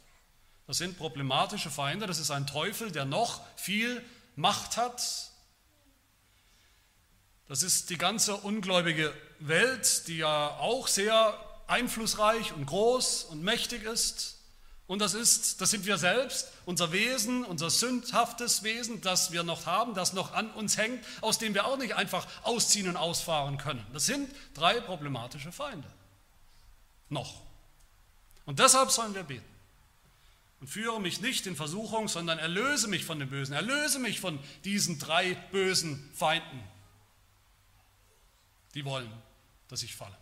Das 0.66 0.78
sind 0.78 0.96
problematische 0.96 1.70
Feinde. 1.70 2.06
Das 2.06 2.18
ist 2.18 2.30
ein 2.30 2.46
Teufel, 2.46 2.90
der 2.92 3.04
noch 3.04 3.42
viel 3.56 4.02
Macht 4.36 4.76
hat. 4.76 5.02
Das 7.46 7.62
ist 7.62 7.90
die 7.90 7.98
ganze 7.98 8.36
ungläubige 8.36 9.12
Welt, 9.38 10.08
die 10.08 10.18
ja 10.18 10.48
auch 10.58 10.86
sehr 10.86 11.38
einflussreich 11.66 12.52
und 12.52 12.66
groß 12.66 13.24
und 13.24 13.42
mächtig 13.42 13.84
ist. 13.84 14.37
Und 14.88 15.00
das 15.00 15.12
ist, 15.12 15.60
das 15.60 15.70
sind 15.70 15.84
wir 15.84 15.98
selbst, 15.98 16.50
unser 16.64 16.92
Wesen, 16.92 17.44
unser 17.44 17.68
sündhaftes 17.68 18.62
Wesen, 18.62 19.02
das 19.02 19.32
wir 19.32 19.42
noch 19.42 19.66
haben, 19.66 19.92
das 19.92 20.14
noch 20.14 20.32
an 20.32 20.50
uns 20.52 20.78
hängt, 20.78 21.04
aus 21.20 21.38
dem 21.38 21.52
wir 21.52 21.66
auch 21.66 21.76
nicht 21.76 21.94
einfach 21.94 22.26
ausziehen 22.42 22.88
und 22.88 22.96
ausfahren 22.96 23.58
können. 23.58 23.86
Das 23.92 24.06
sind 24.06 24.34
drei 24.54 24.80
problematische 24.80 25.52
Feinde. 25.52 25.86
Noch. 27.10 27.42
Und 28.46 28.60
deshalb 28.60 28.90
sollen 28.90 29.14
wir 29.14 29.24
beten. 29.24 29.44
Und 30.60 30.68
führe 30.68 30.98
mich 31.02 31.20
nicht 31.20 31.46
in 31.46 31.54
Versuchung, 31.54 32.08
sondern 32.08 32.38
erlöse 32.38 32.88
mich 32.88 33.04
von 33.04 33.18
dem 33.18 33.28
Bösen. 33.28 33.52
Erlöse 33.52 33.98
mich 33.98 34.20
von 34.20 34.38
diesen 34.64 34.98
drei 34.98 35.34
bösen 35.52 36.10
Feinden, 36.14 36.62
die 38.74 38.86
wollen, 38.86 39.12
dass 39.68 39.82
ich 39.82 39.94
falle. 39.94 40.16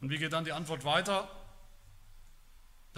Und 0.00 0.08
wie 0.08 0.18
geht 0.18 0.32
dann 0.32 0.44
die 0.44 0.52
Antwort 0.52 0.84
weiter? 0.84 1.28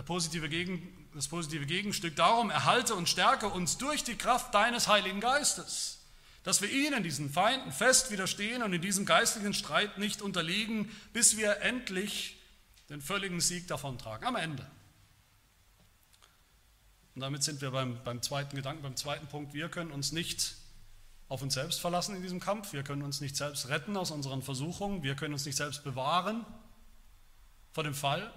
Positive 0.02 0.48
Gegen, 0.48 1.08
das 1.14 1.28
positive 1.28 1.66
Gegenstück. 1.66 2.16
Darum 2.16 2.50
erhalte 2.50 2.94
und 2.94 3.08
stärke 3.08 3.48
uns 3.48 3.78
durch 3.78 4.04
die 4.04 4.16
Kraft 4.16 4.54
deines 4.54 4.88
Heiligen 4.88 5.20
Geistes, 5.20 6.04
dass 6.44 6.62
wir 6.62 6.70
ihnen, 6.70 7.02
diesen 7.02 7.30
Feinden, 7.30 7.72
fest 7.72 8.10
widerstehen 8.10 8.62
und 8.62 8.72
in 8.72 8.80
diesem 8.80 9.06
geistlichen 9.06 9.54
Streit 9.54 9.98
nicht 9.98 10.22
unterliegen, 10.22 10.90
bis 11.12 11.36
wir 11.36 11.60
endlich 11.62 12.36
den 12.88 13.00
völligen 13.00 13.40
Sieg 13.40 13.68
davontragen, 13.68 14.26
am 14.26 14.36
Ende. 14.36 14.66
Und 17.14 17.22
damit 17.22 17.42
sind 17.42 17.60
wir 17.60 17.70
beim, 17.70 18.02
beim 18.04 18.22
zweiten 18.22 18.56
Gedanken, 18.56 18.82
beim 18.82 18.96
zweiten 18.96 19.26
Punkt. 19.26 19.52
Wir 19.52 19.68
können 19.68 19.90
uns 19.90 20.12
nicht 20.12 20.56
auf 21.28 21.42
uns 21.42 21.54
selbst 21.54 21.80
verlassen 21.80 22.16
in 22.16 22.22
diesem 22.22 22.40
Kampf. 22.40 22.72
Wir 22.72 22.82
können 22.82 23.02
uns 23.02 23.20
nicht 23.20 23.36
selbst 23.36 23.68
retten 23.68 23.96
aus 23.96 24.10
unseren 24.10 24.42
Versuchungen. 24.42 25.02
Wir 25.02 25.14
können 25.14 25.34
uns 25.34 25.44
nicht 25.44 25.56
selbst 25.56 25.84
bewahren 25.84 26.44
vor 27.72 27.84
dem 27.84 27.94
Fall. 27.94 28.32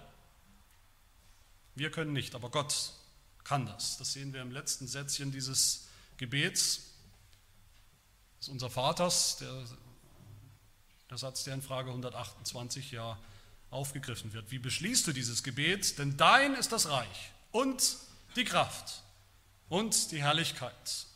Wir 1.75 1.91
können 1.91 2.13
nicht, 2.13 2.35
aber 2.35 2.49
Gott 2.49 2.93
kann 3.43 3.65
das. 3.65 3.97
Das 3.97 4.13
sehen 4.13 4.33
wir 4.33 4.41
im 4.41 4.51
letzten 4.51 4.87
Sätzchen 4.87 5.31
dieses 5.31 5.87
Gebets 6.17 6.93
des 8.39 8.49
unser 8.49 8.69
Vaters, 8.69 9.37
der, 9.37 9.65
der 11.09 11.17
Satz, 11.17 11.43
der 11.43 11.55
in 11.55 11.61
Frage 11.61 11.89
128 11.89 12.91
ja 12.91 13.17
aufgegriffen 13.69 14.33
wird. 14.33 14.51
Wie 14.51 14.59
beschließt 14.59 15.07
du 15.07 15.13
dieses 15.13 15.43
Gebet? 15.43 15.97
Denn 15.97 16.15
dein 16.17 16.53
ist 16.53 16.71
das 16.71 16.89
Reich 16.89 17.31
und 17.51 17.97
die 18.35 18.45
Kraft 18.45 19.01
und 19.69 20.11
die 20.11 20.21
Herrlichkeit 20.21 21.07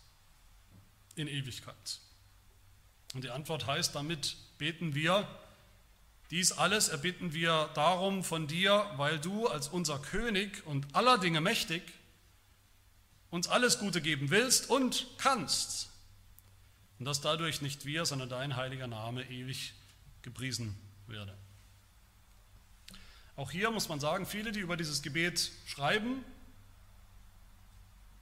in 1.15 1.27
Ewigkeit. 1.27 1.99
Und 3.13 3.23
die 3.23 3.29
Antwort 3.29 3.67
heißt, 3.67 3.95
damit 3.95 4.35
beten 4.57 4.95
wir, 4.95 5.27
dies 6.31 6.51
alles 6.51 6.89
erbitten 6.89 7.33
wir 7.33 7.69
darum 7.73 8.23
von 8.23 8.47
dir, 8.47 8.89
weil 8.97 9.19
du 9.19 9.47
als 9.47 9.69
unser 9.69 9.99
König 9.99 10.65
und 10.65 10.95
aller 10.95 11.17
Dinge 11.17 11.41
mächtig 11.41 11.83
uns 13.29 13.47
alles 13.47 13.79
Gute 13.79 14.01
geben 14.01 14.29
willst 14.29 14.69
und 14.69 15.07
kannst. 15.17 15.89
Und 16.99 17.05
dass 17.05 17.21
dadurch 17.21 17.61
nicht 17.61 17.85
wir, 17.85 18.05
sondern 18.05 18.29
dein 18.29 18.55
heiliger 18.55 18.87
Name 18.87 19.29
ewig 19.29 19.73
gepriesen 20.21 20.75
werde. 21.07 21.37
Auch 23.35 23.51
hier 23.51 23.69
muss 23.69 23.87
man 23.87 23.99
sagen, 23.99 24.25
viele, 24.25 24.51
die 24.51 24.59
über 24.59 24.77
dieses 24.77 25.01
Gebet 25.03 25.51
schreiben, 25.67 26.25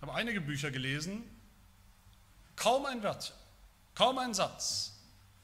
habe 0.01 0.13
einige 0.13 0.41
Bücher 0.41 0.71
gelesen, 0.71 1.23
kaum 2.55 2.85
ein 2.85 3.01
Wort, 3.01 3.33
kaum 3.95 4.17
ein 4.17 4.33
Satz 4.33 4.91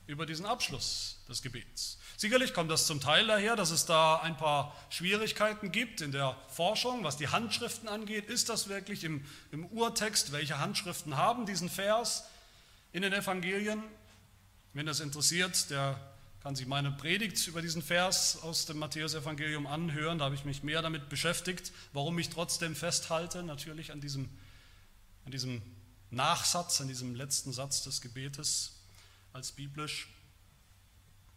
über 0.07 0.25
diesen 0.25 0.45
Abschluss 0.45 1.23
des 1.29 1.41
Gebets. 1.41 1.97
Sicherlich 2.21 2.53
kommt 2.53 2.69
das 2.69 2.85
zum 2.85 3.01
Teil 3.01 3.25
daher, 3.25 3.55
dass 3.55 3.71
es 3.71 3.87
da 3.87 4.17
ein 4.17 4.37
paar 4.37 4.77
Schwierigkeiten 4.91 5.71
gibt 5.71 6.01
in 6.01 6.11
der 6.11 6.37
Forschung, 6.49 7.03
was 7.03 7.17
die 7.17 7.29
Handschriften 7.29 7.89
angeht. 7.89 8.27
Ist 8.27 8.47
das 8.49 8.69
wirklich 8.69 9.03
im, 9.03 9.25
im 9.51 9.65
Urtext? 9.65 10.31
Welche 10.31 10.59
Handschriften 10.59 11.17
haben 11.17 11.47
diesen 11.47 11.67
Vers 11.67 12.25
in 12.93 13.01
den 13.01 13.11
Evangelien? 13.11 13.81
Wenn 14.73 14.85
das 14.85 14.99
interessiert, 14.99 15.71
der 15.71 15.99
kann 16.43 16.55
sich 16.55 16.67
meine 16.67 16.91
Predigt 16.91 17.47
über 17.47 17.63
diesen 17.63 17.81
Vers 17.81 18.37
aus 18.43 18.67
dem 18.67 18.77
Matthäusevangelium 18.77 19.65
anhören. 19.65 20.19
Da 20.19 20.25
habe 20.25 20.35
ich 20.35 20.45
mich 20.45 20.61
mehr 20.61 20.83
damit 20.83 21.09
beschäftigt, 21.09 21.71
warum 21.91 22.19
ich 22.19 22.29
trotzdem 22.29 22.75
festhalte, 22.75 23.41
natürlich 23.41 23.91
an 23.91 23.99
diesem, 23.99 24.29
an 25.25 25.31
diesem 25.31 25.63
Nachsatz, 26.11 26.81
an 26.81 26.87
diesem 26.87 27.15
letzten 27.15 27.51
Satz 27.51 27.81
des 27.81 27.99
Gebetes 27.99 28.73
als 29.33 29.53
biblisch. 29.53 30.07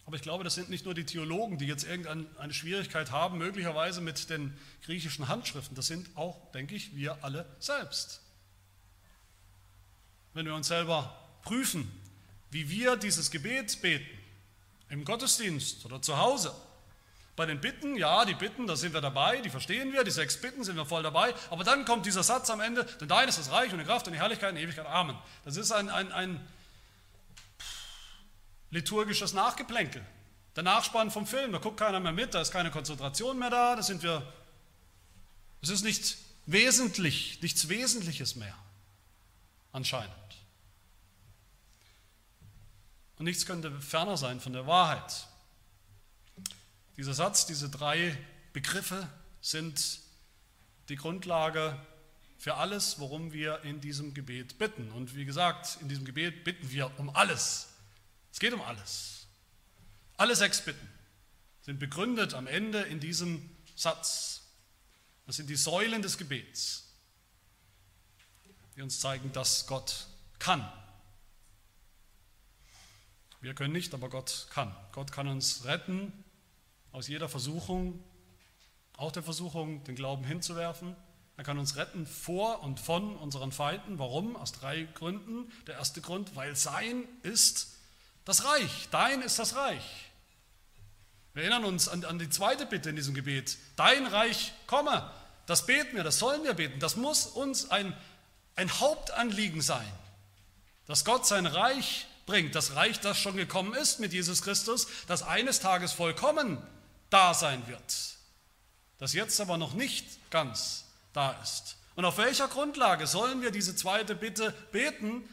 Aber 0.06 0.16
ich 0.16 0.22
glaube, 0.22 0.44
das 0.44 0.54
sind 0.54 0.68
nicht 0.68 0.84
nur 0.84 0.94
die 0.94 1.04
Theologen, 1.04 1.56
die 1.56 1.66
jetzt 1.66 1.84
irgendeine 1.84 2.52
Schwierigkeit 2.52 3.10
haben, 3.10 3.38
möglicherweise 3.38 4.00
mit 4.00 4.28
den 4.28 4.56
griechischen 4.84 5.28
Handschriften. 5.28 5.74
Das 5.74 5.86
sind 5.86 6.14
auch, 6.14 6.50
denke 6.52 6.74
ich, 6.74 6.94
wir 6.94 7.24
alle 7.24 7.46
selbst. 7.58 8.20
Wenn 10.34 10.44
wir 10.44 10.54
uns 10.54 10.68
selber 10.68 11.16
prüfen, 11.42 11.90
wie 12.50 12.68
wir 12.68 12.96
dieses 12.96 13.30
Gebet 13.30 13.80
beten, 13.80 14.06
im 14.90 15.04
Gottesdienst 15.04 15.84
oder 15.86 16.02
zu 16.02 16.18
Hause. 16.18 16.54
Bei 17.36 17.46
den 17.46 17.60
Bitten, 17.60 17.96
ja, 17.96 18.24
die 18.24 18.34
Bitten, 18.34 18.66
da 18.66 18.76
sind 18.76 18.94
wir 18.94 19.00
dabei, 19.00 19.40
die 19.40 19.50
verstehen 19.50 19.92
wir, 19.92 20.04
die 20.04 20.12
sechs 20.12 20.40
Bitten 20.40 20.62
sind 20.62 20.76
wir 20.76 20.86
voll 20.86 21.02
dabei, 21.02 21.34
aber 21.50 21.64
dann 21.64 21.84
kommt 21.84 22.06
dieser 22.06 22.22
Satz 22.22 22.48
am 22.48 22.60
Ende, 22.60 22.84
denn 23.00 23.08
dein 23.08 23.28
ist 23.28 23.38
das 23.38 23.50
Reich 23.50 23.72
und 23.72 23.78
die 23.78 23.84
Kraft 23.84 24.06
und 24.06 24.12
die 24.12 24.20
Herrlichkeit 24.20 24.50
und 24.50 24.56
die 24.56 24.62
Ewigkeit, 24.62 24.86
Amen. 24.86 25.18
Das 25.44 25.56
ist 25.56 25.72
ein, 25.72 25.88
ein, 25.88 26.12
ein 26.12 26.40
liturgisches 28.74 29.32
Nachgeplänkel. 29.32 30.04
Der 30.56 30.64
Nachspann 30.64 31.10
vom 31.10 31.26
Film, 31.26 31.52
da 31.52 31.58
guckt 31.58 31.78
keiner 31.78 32.00
mehr 32.00 32.12
mit, 32.12 32.34
da 32.34 32.40
ist 32.40 32.50
keine 32.50 32.70
Konzentration 32.70 33.38
mehr 33.38 33.50
da, 33.50 33.76
da 33.76 33.82
sind 33.82 34.02
wir, 34.02 34.30
es 35.62 35.70
ist 35.70 35.84
nicht 35.84 36.16
wesentlich, 36.46 37.40
nichts 37.40 37.68
Wesentliches 37.68 38.34
mehr, 38.34 38.56
anscheinend. 39.72 40.12
Und 43.16 43.26
nichts 43.26 43.46
könnte 43.46 43.80
ferner 43.80 44.16
sein 44.16 44.40
von 44.40 44.52
der 44.52 44.66
Wahrheit. 44.66 45.28
Dieser 46.96 47.14
Satz, 47.14 47.46
diese 47.46 47.70
drei 47.70 48.16
Begriffe 48.52 49.08
sind 49.40 50.00
die 50.88 50.96
Grundlage 50.96 51.78
für 52.38 52.56
alles, 52.56 52.98
worum 52.98 53.32
wir 53.32 53.62
in 53.62 53.80
diesem 53.80 54.14
Gebet 54.14 54.58
bitten. 54.58 54.90
Und 54.90 55.14
wie 55.14 55.24
gesagt, 55.24 55.78
in 55.80 55.88
diesem 55.88 56.04
Gebet 56.04 56.42
bitten 56.42 56.70
wir 56.70 56.90
um 56.98 57.14
alles. 57.14 57.73
Es 58.34 58.40
geht 58.40 58.52
um 58.52 58.62
alles. 58.62 59.28
Alle 60.16 60.34
sechs 60.34 60.60
Bitten 60.60 60.88
sind 61.60 61.78
begründet 61.78 62.34
am 62.34 62.48
Ende 62.48 62.80
in 62.80 62.98
diesem 62.98 63.48
Satz. 63.76 64.42
Das 65.24 65.36
sind 65.36 65.48
die 65.48 65.54
Säulen 65.54 66.02
des 66.02 66.18
Gebets, 66.18 66.82
die 68.74 68.82
uns 68.82 68.98
zeigen, 68.98 69.30
dass 69.30 69.68
Gott 69.68 70.08
kann. 70.40 70.68
Wir 73.40 73.54
können 73.54 73.72
nicht, 73.72 73.94
aber 73.94 74.08
Gott 74.08 74.48
kann. 74.50 74.74
Gott 74.90 75.12
kann 75.12 75.28
uns 75.28 75.64
retten 75.64 76.12
aus 76.90 77.06
jeder 77.06 77.28
Versuchung, 77.28 78.02
auch 78.96 79.12
der 79.12 79.22
Versuchung, 79.22 79.84
den 79.84 79.94
Glauben 79.94 80.24
hinzuwerfen. 80.24 80.96
Er 81.36 81.44
kann 81.44 81.60
uns 81.60 81.76
retten 81.76 82.04
vor 82.04 82.64
und 82.64 82.80
von 82.80 83.14
unseren 83.14 83.52
Feinden. 83.52 84.00
Warum? 84.00 84.34
Aus 84.34 84.50
drei 84.50 84.82
Gründen. 84.82 85.52
Der 85.68 85.76
erste 85.76 86.00
Grund, 86.00 86.34
weil 86.34 86.56
sein 86.56 87.04
ist 87.22 87.73
das 88.24 88.44
Reich. 88.44 88.88
Dein 88.90 89.22
ist 89.22 89.38
das 89.38 89.54
Reich. 89.54 89.84
Wir 91.34 91.42
erinnern 91.42 91.64
uns 91.64 91.88
an, 91.88 92.04
an 92.04 92.18
die 92.18 92.30
zweite 92.30 92.64
Bitte 92.64 92.90
in 92.90 92.96
diesem 92.96 93.14
Gebet. 93.14 93.58
Dein 93.76 94.06
Reich 94.06 94.52
komme. 94.66 95.10
Das 95.46 95.66
beten 95.66 95.96
wir, 95.96 96.04
das 96.04 96.18
sollen 96.18 96.44
wir 96.44 96.54
beten. 96.54 96.78
Das 96.78 96.96
muss 96.96 97.26
uns 97.26 97.70
ein, 97.70 97.94
ein 98.56 98.70
Hauptanliegen 98.80 99.60
sein, 99.60 99.86
dass 100.86 101.04
Gott 101.04 101.26
sein 101.26 101.46
Reich 101.46 102.06
bringt. 102.26 102.54
Das 102.54 102.76
Reich, 102.76 103.00
das 103.00 103.18
schon 103.18 103.36
gekommen 103.36 103.74
ist 103.74 104.00
mit 104.00 104.12
Jesus 104.12 104.42
Christus, 104.42 104.86
das 105.06 105.22
eines 105.22 105.60
Tages 105.60 105.92
vollkommen 105.92 106.58
da 107.10 107.34
sein 107.34 107.66
wird, 107.66 108.16
das 108.98 109.12
jetzt 109.12 109.40
aber 109.40 109.56
noch 109.56 109.74
nicht 109.74 110.30
ganz 110.30 110.84
da 111.12 111.32
ist. 111.42 111.76
Und 111.96 112.04
auf 112.04 112.18
welcher 112.18 112.48
Grundlage 112.48 113.06
sollen 113.06 113.42
wir 113.42 113.50
diese 113.50 113.76
zweite 113.76 114.14
Bitte 114.14 114.52
beten? 114.72 115.28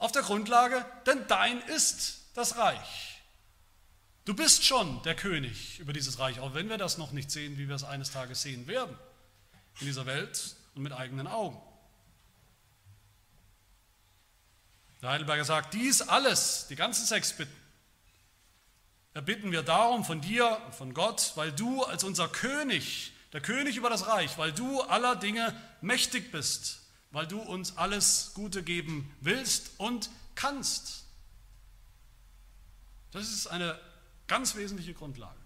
Auf 0.00 0.12
der 0.12 0.22
Grundlage, 0.22 0.84
denn 1.06 1.26
dein 1.28 1.60
ist 1.60 2.22
das 2.32 2.56
Reich. 2.56 3.20
Du 4.24 4.34
bist 4.34 4.64
schon 4.64 5.02
der 5.02 5.14
König 5.14 5.78
über 5.78 5.92
dieses 5.92 6.18
Reich, 6.18 6.40
auch 6.40 6.54
wenn 6.54 6.70
wir 6.70 6.78
das 6.78 6.96
noch 6.96 7.12
nicht 7.12 7.30
sehen, 7.30 7.58
wie 7.58 7.68
wir 7.68 7.74
es 7.74 7.84
eines 7.84 8.10
Tages 8.10 8.40
sehen 8.40 8.66
werden, 8.66 8.96
in 9.78 9.86
dieser 9.86 10.06
Welt 10.06 10.56
und 10.74 10.82
mit 10.82 10.92
eigenen 10.94 11.26
Augen. 11.26 11.60
Der 15.02 15.10
Heidelberger 15.10 15.44
sagt, 15.44 15.74
dies 15.74 16.00
alles, 16.00 16.66
die 16.70 16.76
ganzen 16.76 17.04
sechs 17.04 17.34
Bitten, 17.34 17.54
erbitten 19.12 19.52
wir 19.52 19.62
darum 19.62 20.04
von 20.06 20.22
dir, 20.22 20.58
von 20.78 20.94
Gott, 20.94 21.32
weil 21.34 21.52
du 21.52 21.84
als 21.84 22.04
unser 22.04 22.28
König, 22.28 23.12
der 23.34 23.42
König 23.42 23.76
über 23.76 23.90
das 23.90 24.06
Reich, 24.06 24.38
weil 24.38 24.52
du 24.52 24.80
aller 24.80 25.14
Dinge 25.16 25.54
mächtig 25.82 26.32
bist, 26.32 26.79
weil 27.10 27.26
du 27.26 27.40
uns 27.40 27.76
alles 27.76 28.32
Gute 28.34 28.62
geben 28.62 29.14
willst 29.20 29.72
und 29.78 30.10
kannst. 30.34 31.04
Das 33.10 33.28
ist 33.28 33.46
eine 33.46 33.78
ganz 34.26 34.54
wesentliche 34.54 34.94
Grundlage 34.94 35.40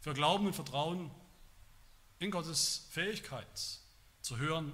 für 0.00 0.14
Glauben 0.14 0.46
und 0.46 0.54
Vertrauen 0.54 1.10
in 2.18 2.30
Gottes 2.30 2.86
Fähigkeit 2.90 3.46
zu 4.20 4.36
hören 4.36 4.72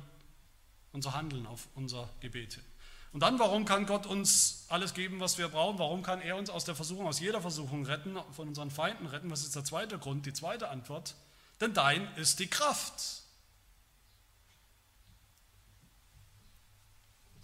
und 0.93 1.03
zu 1.03 1.15
handeln 1.15 1.47
auf 1.47 1.69
unser 1.75 2.11
Gebet 2.21 2.55
hin. 2.55 2.65
Und 3.13 3.21
dann, 3.21 3.39
warum 3.39 3.65
kann 3.65 3.87
Gott 3.87 4.07
uns 4.07 4.67
alles 4.69 4.93
geben, 4.93 5.21
was 5.21 5.39
wir 5.39 5.49
brauchen? 5.49 5.79
Warum 5.79 6.03
kann 6.03 6.21
er 6.21 6.37
uns 6.37 6.51
aus 6.51 6.65
der 6.65 6.75
Versuchung, 6.75 7.07
aus 7.07 7.21
jeder 7.21 7.41
Versuchung 7.41 7.87
retten, 7.87 8.19
von 8.33 8.49
unseren 8.49 8.71
Feinden 8.71 9.07
retten? 9.07 9.31
Was 9.31 9.45
ist 9.45 9.57
der 9.57 9.65
zweite 9.65 9.99
Grund, 9.99 10.27
die 10.27 10.35
zweite 10.35 10.69
Antwort? 10.69 11.15
Denn 11.61 11.73
dein 11.73 12.07
ist 12.17 12.39
die 12.39 12.49
Kraft. 12.49 13.23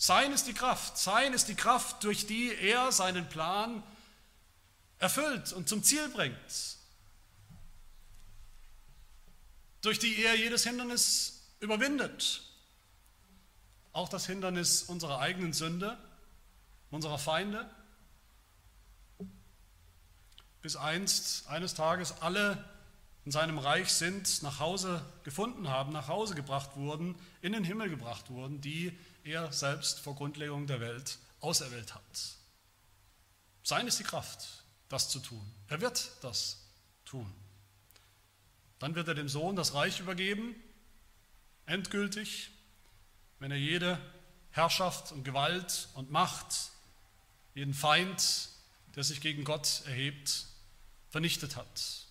Sein 0.04 0.32
ist 0.32 0.46
die 0.46 0.52
Kraft. 0.52 0.98
Sein 0.98 1.32
ist 1.32 1.48
die 1.48 1.54
Kraft, 1.54 2.04
durch 2.04 2.26
die 2.26 2.54
er 2.54 2.92
seinen 2.92 3.26
Plan 3.26 3.82
erfüllt 4.98 5.54
und 5.54 5.66
zum 5.66 5.82
Ziel 5.82 6.10
bringt. 6.10 6.76
Durch 9.80 9.98
die 9.98 10.22
er 10.22 10.36
jedes 10.36 10.64
Hindernis 10.64 11.40
überwindet. 11.58 12.42
Auch 13.94 14.10
das 14.10 14.26
Hindernis 14.26 14.82
unserer 14.82 15.20
eigenen 15.20 15.54
Sünde, 15.54 15.96
unserer 16.90 17.18
Feinde, 17.18 17.66
bis 20.60 20.76
einst, 20.76 21.46
eines 21.46 21.72
Tages 21.72 22.20
alle 22.20 22.62
in 23.24 23.32
seinem 23.32 23.56
Reich 23.56 23.90
sind, 23.90 24.42
nach 24.42 24.60
Hause 24.60 25.02
gefunden 25.22 25.70
haben, 25.70 25.94
nach 25.94 26.08
Hause 26.08 26.34
gebracht 26.34 26.76
wurden, 26.76 27.14
in 27.40 27.54
den 27.54 27.64
Himmel 27.64 27.88
gebracht 27.88 28.28
wurden, 28.28 28.60
die 28.60 28.94
er 29.24 29.52
selbst 29.52 30.00
vor 30.00 30.14
Grundlegung 30.14 30.66
der 30.66 30.80
Welt 30.80 31.18
auserwählt 31.40 31.94
hat. 31.94 32.02
Sein 33.62 33.86
ist 33.86 33.98
die 33.98 34.04
Kraft, 34.04 34.62
das 34.88 35.08
zu 35.08 35.18
tun. 35.18 35.44
Er 35.68 35.80
wird 35.80 36.10
das 36.20 36.58
tun. 37.04 37.32
Dann 38.78 38.94
wird 38.94 39.08
er 39.08 39.14
dem 39.14 39.28
Sohn 39.28 39.56
das 39.56 39.74
Reich 39.74 40.00
übergeben, 40.00 40.54
endgültig, 41.66 42.50
wenn 43.38 43.50
er 43.50 43.56
jede 43.56 43.98
Herrschaft 44.50 45.12
und 45.12 45.24
Gewalt 45.24 45.88
und 45.94 46.10
Macht, 46.10 46.70
jeden 47.54 47.74
Feind, 47.74 48.50
der 48.94 49.04
sich 49.04 49.20
gegen 49.20 49.44
Gott 49.44 49.82
erhebt, 49.86 50.46
vernichtet 51.08 51.56
hat. 51.56 52.03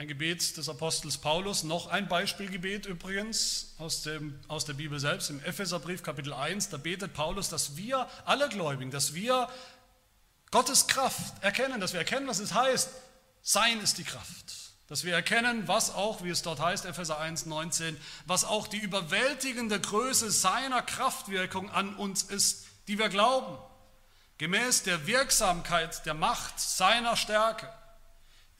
Ein 0.00 0.08
Gebet 0.08 0.56
des 0.56 0.66
Apostels 0.70 1.18
Paulus, 1.18 1.62
noch 1.62 1.88
ein 1.88 2.08
Beispielgebet 2.08 2.86
übrigens 2.86 3.74
aus, 3.76 4.00
dem, 4.02 4.40
aus 4.48 4.64
der 4.64 4.72
Bibel 4.72 4.98
selbst, 4.98 5.28
im 5.28 5.44
Epheserbrief 5.44 6.02
Kapitel 6.02 6.32
1, 6.32 6.70
da 6.70 6.78
betet 6.78 7.12
Paulus, 7.12 7.50
dass 7.50 7.76
wir 7.76 8.08
alle 8.24 8.48
Gläubigen, 8.48 8.90
dass 8.90 9.12
wir 9.12 9.46
Gottes 10.50 10.86
Kraft 10.86 11.44
erkennen, 11.44 11.82
dass 11.82 11.92
wir 11.92 12.00
erkennen, 12.00 12.26
was 12.28 12.38
es 12.38 12.54
heißt, 12.54 12.88
sein 13.42 13.78
ist 13.82 13.98
die 13.98 14.04
Kraft. 14.04 14.72
Dass 14.88 15.04
wir 15.04 15.12
erkennen, 15.12 15.68
was 15.68 15.94
auch, 15.94 16.24
wie 16.24 16.30
es 16.30 16.40
dort 16.40 16.60
heißt, 16.60 16.86
Epheser 16.86 17.18
1, 17.18 17.44
19, 17.44 17.94
was 18.24 18.46
auch 18.46 18.68
die 18.68 18.78
überwältigende 18.78 19.78
Größe 19.78 20.30
seiner 20.30 20.80
Kraftwirkung 20.80 21.70
an 21.70 21.94
uns 21.94 22.22
ist, 22.22 22.64
die 22.88 22.98
wir 22.98 23.10
glauben, 23.10 23.58
gemäß 24.38 24.82
der 24.82 25.06
Wirksamkeit 25.06 26.06
der 26.06 26.14
Macht 26.14 26.58
seiner 26.58 27.18
Stärke 27.18 27.70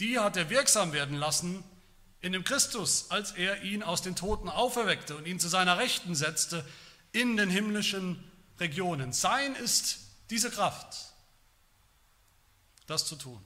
die 0.00 0.18
hat 0.18 0.36
er 0.36 0.50
wirksam 0.50 0.92
werden 0.92 1.16
lassen 1.16 1.62
in 2.20 2.32
dem 2.32 2.44
Christus, 2.44 3.10
als 3.10 3.32
er 3.32 3.62
ihn 3.62 3.82
aus 3.82 4.02
den 4.02 4.16
Toten 4.16 4.48
auferweckte 4.48 5.16
und 5.16 5.26
ihn 5.26 5.38
zu 5.38 5.48
seiner 5.48 5.78
Rechten 5.78 6.14
setzte 6.14 6.66
in 7.12 7.36
den 7.36 7.50
himmlischen 7.50 8.22
Regionen. 8.58 9.12
Sein 9.12 9.54
ist 9.54 10.00
diese 10.30 10.50
Kraft, 10.50 11.12
das 12.86 13.06
zu 13.06 13.16
tun. 13.16 13.42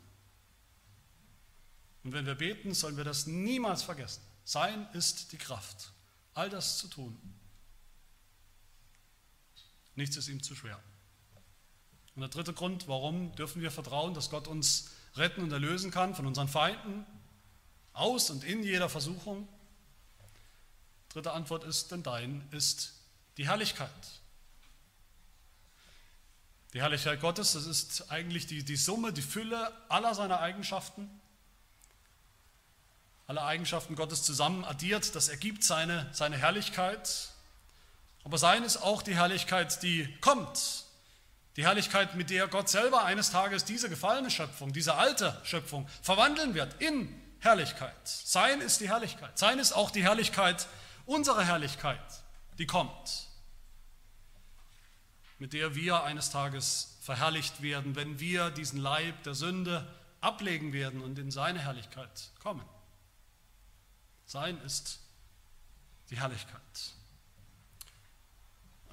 Und 2.02 2.12
wenn 2.12 2.26
wir 2.26 2.34
beten, 2.34 2.74
sollen 2.74 2.96
wir 2.96 3.04
das 3.04 3.26
niemals 3.26 3.82
vergessen. 3.82 4.22
Sein 4.44 4.86
ist 4.92 5.32
die 5.32 5.38
Kraft, 5.38 5.92
all 6.34 6.50
das 6.50 6.78
zu 6.78 6.88
tun. 6.88 7.18
Nichts 9.94 10.16
ist 10.16 10.28
ihm 10.28 10.42
zu 10.42 10.54
schwer. 10.54 10.78
Und 12.14 12.20
der 12.20 12.28
dritte 12.28 12.52
Grund, 12.52 12.88
warum 12.88 13.34
dürfen 13.36 13.62
wir 13.62 13.70
vertrauen, 13.70 14.14
dass 14.14 14.30
Gott 14.30 14.48
uns 14.48 14.90
retten 15.16 15.42
und 15.42 15.52
erlösen 15.52 15.90
kann 15.90 16.14
von 16.14 16.26
unseren 16.26 16.48
Feinden, 16.48 17.06
aus 17.92 18.30
und 18.30 18.44
in 18.44 18.62
jeder 18.62 18.88
Versuchung? 18.88 19.48
Dritte 21.10 21.32
Antwort 21.32 21.64
ist, 21.64 21.92
denn 21.92 22.02
dein 22.02 22.46
ist 22.50 22.94
die 23.36 23.46
Herrlichkeit. 23.46 23.90
Die 26.72 26.82
Herrlichkeit 26.82 27.20
Gottes, 27.20 27.52
das 27.52 27.66
ist 27.66 28.10
eigentlich 28.10 28.48
die, 28.48 28.64
die 28.64 28.76
Summe, 28.76 29.12
die 29.12 29.22
Fülle 29.22 29.72
aller 29.88 30.12
seiner 30.14 30.40
Eigenschaften. 30.40 31.08
Alle 33.28 33.42
Eigenschaften 33.44 33.94
Gottes 33.94 34.24
zusammen 34.24 34.64
addiert, 34.64 35.14
das 35.14 35.28
ergibt 35.28 35.62
seine, 35.62 36.10
seine 36.12 36.36
Herrlichkeit. 36.36 37.28
Aber 38.24 38.38
sein 38.38 38.64
ist 38.64 38.78
auch 38.78 39.02
die 39.02 39.14
Herrlichkeit, 39.14 39.82
die 39.84 40.12
kommt, 40.20 40.83
die 41.56 41.64
Herrlichkeit, 41.64 42.16
mit 42.16 42.30
der 42.30 42.48
Gott 42.48 42.68
selber 42.68 43.04
eines 43.04 43.30
Tages 43.30 43.64
diese 43.64 43.88
gefallene 43.88 44.30
Schöpfung, 44.30 44.72
diese 44.72 44.96
alte 44.96 45.40
Schöpfung 45.44 45.88
verwandeln 46.02 46.54
wird 46.54 46.80
in 46.82 47.08
Herrlichkeit. 47.38 47.94
Sein 48.06 48.60
ist 48.60 48.80
die 48.80 48.88
Herrlichkeit. 48.88 49.38
Sein 49.38 49.58
ist 49.58 49.72
auch 49.72 49.90
die 49.90 50.02
Herrlichkeit, 50.02 50.66
unsere 51.06 51.44
Herrlichkeit, 51.44 52.00
die 52.58 52.66
kommt, 52.66 53.28
mit 55.38 55.52
der 55.52 55.74
wir 55.74 56.02
eines 56.02 56.30
Tages 56.30 56.96
verherrlicht 57.02 57.62
werden, 57.62 57.94
wenn 57.94 58.18
wir 58.18 58.50
diesen 58.50 58.78
Leib 58.78 59.22
der 59.24 59.34
Sünde 59.34 59.86
ablegen 60.20 60.72
werden 60.72 61.02
und 61.02 61.18
in 61.18 61.30
seine 61.30 61.60
Herrlichkeit 61.60 62.30
kommen. 62.40 62.64
Sein 64.26 64.58
ist 64.62 65.00
die 66.10 66.18
Herrlichkeit. 66.18 66.60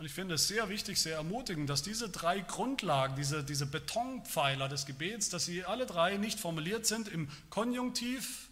Und 0.02 0.08
ich 0.08 0.14
finde 0.14 0.34
es 0.34 0.48
sehr 0.48 0.68
wichtig, 0.68 1.00
sehr 1.00 1.18
ermutigend, 1.18 1.70
dass 1.70 1.84
diese 1.84 2.10
drei 2.10 2.40
Grundlagen, 2.40 3.16
diese, 3.16 3.44
diese 3.44 3.68
Betonpfeiler 3.68 4.68
des 4.68 4.88
Gebets, 4.88 5.30
dass 5.30 5.46
sie 5.46 5.64
alle 5.64 5.86
drei 5.86 6.18
nicht 6.18 6.40
formuliert 6.40 6.88
sind 6.88 7.08
im 7.08 7.30
Konjunktiv, 7.52 8.50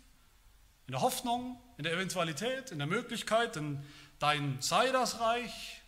in 0.85 0.91
der 0.91 1.01
Hoffnung, 1.01 1.59
in 1.77 1.85
der 1.85 1.93
Eventualität, 1.93 2.69
in 2.69 2.77
der 2.77 2.85
Möglichkeit, 2.85 3.55
denn 3.55 3.83
dein 4.19 4.61
sei 4.61 4.91
das 4.91 5.21
Reich, 5.21 5.81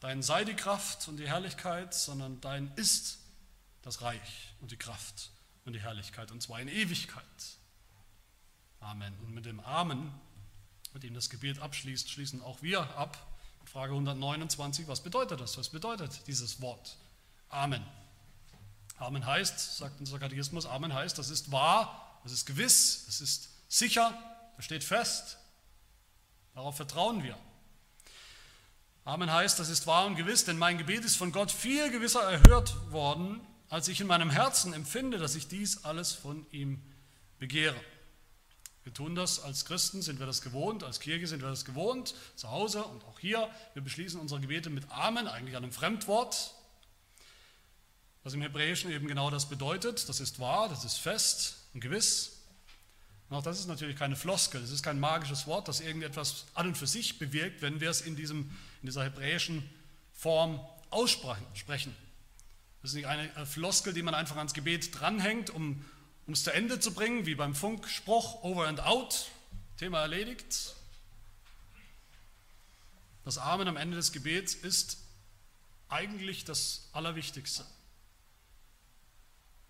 dein 0.00 0.20
sei 0.20 0.44
die 0.44 0.56
Kraft 0.56 1.06
und 1.06 1.18
die 1.18 1.28
Herrlichkeit, 1.28 1.94
sondern 1.94 2.40
dein 2.40 2.72
ist 2.74 3.20
das 3.82 4.02
Reich 4.02 4.52
und 4.60 4.72
die 4.72 4.76
Kraft 4.76 5.30
und 5.64 5.74
die 5.74 5.80
Herrlichkeit, 5.80 6.32
und 6.32 6.42
zwar 6.42 6.60
in 6.60 6.66
Ewigkeit. 6.66 7.22
Amen. 8.80 9.16
Und 9.20 9.32
mit 9.32 9.46
dem 9.46 9.60
Amen, 9.60 10.12
mit 10.92 11.04
dem 11.04 11.14
das 11.14 11.30
Gebet 11.30 11.60
abschließt, 11.60 12.10
schließen 12.10 12.42
auch 12.42 12.62
wir 12.62 12.80
ab. 12.96 13.27
Frage 13.78 13.92
129, 13.92 14.88
was 14.88 15.00
bedeutet 15.00 15.40
das? 15.40 15.56
Was 15.56 15.68
bedeutet 15.68 16.26
dieses 16.26 16.60
Wort? 16.60 16.96
Amen. 17.48 17.86
Amen 18.98 19.24
heißt, 19.24 19.76
sagt 19.76 20.00
unser 20.00 20.18
Katechismus, 20.18 20.66
Amen 20.66 20.92
heißt, 20.92 21.16
das 21.16 21.30
ist 21.30 21.52
wahr, 21.52 22.18
das 22.24 22.32
ist 22.32 22.44
gewiss, 22.44 23.04
das 23.06 23.20
ist 23.20 23.50
sicher, 23.68 24.12
das 24.56 24.64
steht 24.64 24.82
fest. 24.82 25.38
Darauf 26.56 26.74
vertrauen 26.74 27.22
wir. 27.22 27.38
Amen 29.04 29.32
heißt, 29.32 29.60
das 29.60 29.68
ist 29.68 29.86
wahr 29.86 30.06
und 30.06 30.16
gewiss, 30.16 30.44
denn 30.44 30.58
mein 30.58 30.76
Gebet 30.76 31.04
ist 31.04 31.14
von 31.14 31.30
Gott 31.30 31.52
viel 31.52 31.88
gewisser 31.92 32.22
erhört 32.22 32.74
worden, 32.90 33.40
als 33.68 33.86
ich 33.86 34.00
in 34.00 34.08
meinem 34.08 34.30
Herzen 34.30 34.72
empfinde, 34.72 35.18
dass 35.18 35.36
ich 35.36 35.46
dies 35.46 35.84
alles 35.84 36.12
von 36.12 36.44
ihm 36.50 36.82
begehre. 37.38 37.80
Wir 38.88 38.94
tun 38.94 39.14
das 39.14 39.40
als 39.40 39.66
Christen, 39.66 40.00
sind 40.00 40.18
wir 40.18 40.24
das 40.24 40.40
gewohnt, 40.40 40.82
als 40.82 40.98
Kirche 40.98 41.26
sind 41.26 41.42
wir 41.42 41.50
das 41.50 41.66
gewohnt, 41.66 42.14
zu 42.36 42.50
Hause 42.50 42.82
und 42.84 43.04
auch 43.04 43.20
hier. 43.20 43.50
Wir 43.74 43.82
beschließen 43.82 44.18
unsere 44.18 44.40
Gebete 44.40 44.70
mit 44.70 44.90
Amen, 44.90 45.28
eigentlich 45.28 45.58
einem 45.58 45.72
Fremdwort, 45.72 46.54
was 48.22 48.32
im 48.32 48.40
Hebräischen 48.40 48.90
eben 48.90 49.06
genau 49.06 49.28
das 49.28 49.50
bedeutet. 49.50 50.08
Das 50.08 50.20
ist 50.20 50.40
wahr, 50.40 50.70
das 50.70 50.86
ist 50.86 50.96
fest 50.96 51.58
und 51.74 51.82
gewiss. 51.82 52.38
Und 53.28 53.36
auch 53.36 53.42
das 53.42 53.60
ist 53.60 53.66
natürlich 53.66 53.94
keine 53.94 54.16
Floskel, 54.16 54.62
das 54.62 54.70
ist 54.70 54.82
kein 54.82 54.98
magisches 54.98 55.46
Wort, 55.46 55.68
das 55.68 55.80
irgendetwas 55.80 56.46
an 56.54 56.68
und 56.68 56.78
für 56.78 56.86
sich 56.86 57.18
bewirkt, 57.18 57.60
wenn 57.60 57.82
wir 57.82 57.90
es 57.90 58.00
in, 58.00 58.16
diesem, 58.16 58.56
in 58.80 58.86
dieser 58.86 59.04
hebräischen 59.04 59.68
Form 60.14 60.66
aussprechen. 60.88 61.94
Das 62.80 62.92
ist 62.92 62.94
nicht 62.94 63.06
eine 63.06 63.44
Floskel, 63.44 63.92
die 63.92 64.02
man 64.02 64.14
einfach 64.14 64.38
ans 64.38 64.54
Gebet 64.54 64.98
dranhängt, 64.98 65.50
um 65.50 65.84
um 66.28 66.34
es 66.34 66.44
zu 66.44 66.52
Ende 66.52 66.78
zu 66.78 66.92
bringen, 66.92 67.24
wie 67.24 67.34
beim 67.34 67.54
Funkspruch 67.54 68.42
Over 68.42 68.68
and 68.68 68.80
Out, 68.80 69.30
Thema 69.78 70.02
erledigt. 70.02 70.74
Das 73.24 73.38
Amen 73.38 73.66
am 73.66 73.78
Ende 73.78 73.96
des 73.96 74.12
Gebets 74.12 74.54
ist 74.54 74.98
eigentlich 75.88 76.44
das 76.44 76.90
Allerwichtigste. 76.92 77.64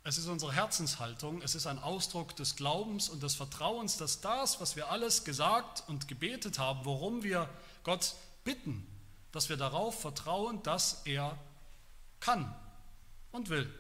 Es 0.03 0.19
ist 0.19 0.27
unsere 0.27 0.53
Herzenshaltung, 0.53 1.43
es 1.43 1.55
ist 1.55 1.69
ein 1.69 1.79
Ausdruck 1.79 2.35
des 2.35 2.57
Glaubens 2.57 3.09
und 3.09 3.23
des 3.23 3.37
Vertrauens, 3.37 3.97
dass 3.97 4.21
das, 4.21 4.61
was 4.61 4.75
wir 4.75 4.91
alles 4.91 5.23
gesagt 5.23 5.85
und 5.87 6.09
gebetet 6.09 6.59
haben, 6.59 6.85
worum 6.85 7.23
wir 7.23 7.49
Gott 7.85 8.17
bitten, 8.43 8.85
dass 9.31 9.49
wir 9.49 9.57
darauf 9.57 10.01
vertrauen, 10.01 10.61
dass 10.65 11.03
er 11.05 11.39
kann 12.19 12.53
und 13.31 13.49
will, 13.49 13.73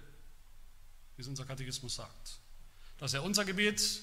wie 1.17 1.23
es 1.23 1.29
unser 1.29 1.45
Katechismus 1.45 1.97
sagt 1.97 2.38
dass 2.99 3.15
er 3.15 3.23
unser 3.23 3.45
Gebet 3.45 4.03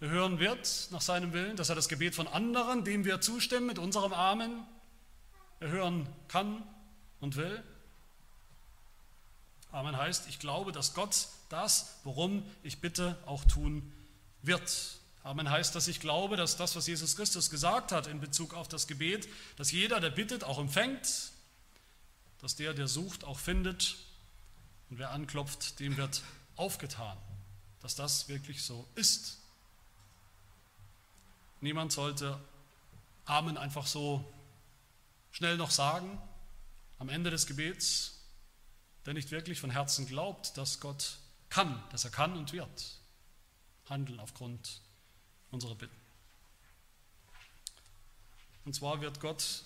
hören 0.00 0.38
wird 0.38 0.88
nach 0.90 1.00
seinem 1.00 1.32
Willen, 1.32 1.56
dass 1.56 1.70
er 1.70 1.74
das 1.74 1.88
Gebet 1.88 2.14
von 2.14 2.28
anderen, 2.28 2.84
dem 2.84 3.04
wir 3.04 3.20
zustimmen 3.20 3.66
mit 3.66 3.78
unserem 3.78 4.12
Amen, 4.12 4.64
erhören 5.60 6.08
kann 6.28 6.62
und 7.20 7.36
will. 7.36 7.62
Amen 9.72 9.96
heißt, 9.96 10.28
ich 10.28 10.38
glaube, 10.38 10.72
dass 10.72 10.94
Gott 10.94 11.28
das, 11.48 11.98
worum 12.04 12.44
ich 12.62 12.80
bitte, 12.80 13.18
auch 13.26 13.44
tun 13.44 13.92
wird. 14.42 14.98
Amen 15.24 15.50
heißt, 15.50 15.74
dass 15.74 15.88
ich 15.88 16.00
glaube, 16.00 16.36
dass 16.36 16.56
das, 16.56 16.76
was 16.76 16.86
Jesus 16.86 17.16
Christus 17.16 17.50
gesagt 17.50 17.90
hat 17.90 18.06
in 18.06 18.20
Bezug 18.20 18.54
auf 18.54 18.68
das 18.68 18.86
Gebet, 18.86 19.28
dass 19.56 19.72
jeder, 19.72 20.00
der 20.00 20.10
bittet, 20.10 20.44
auch 20.44 20.58
empfängt, 20.58 21.32
dass 22.40 22.54
der, 22.54 22.72
der 22.72 22.86
sucht, 22.86 23.24
auch 23.24 23.38
findet 23.38 23.96
und 24.90 24.98
wer 24.98 25.10
anklopft, 25.10 25.80
dem 25.80 25.96
wird 25.96 26.22
aufgetan 26.56 27.18
dass 27.80 27.94
das 27.94 28.28
wirklich 28.28 28.62
so 28.62 28.86
ist. 28.94 29.38
Niemand 31.60 31.92
sollte 31.92 32.40
Amen 33.24 33.56
einfach 33.56 33.86
so 33.86 34.24
schnell 35.32 35.56
noch 35.56 35.70
sagen 35.70 36.20
am 36.98 37.08
Ende 37.08 37.30
des 37.30 37.46
Gebets, 37.46 38.20
der 39.06 39.14
nicht 39.14 39.30
wirklich 39.30 39.60
von 39.60 39.70
Herzen 39.70 40.06
glaubt, 40.06 40.56
dass 40.56 40.80
Gott 40.80 41.18
kann, 41.48 41.82
dass 41.90 42.04
er 42.04 42.10
kann 42.10 42.36
und 42.36 42.52
wird 42.52 42.98
handeln 43.88 44.20
aufgrund 44.20 44.80
unserer 45.50 45.74
Bitten. 45.74 45.96
Und 48.64 48.74
zwar 48.74 49.00
wird 49.00 49.20
Gott 49.20 49.64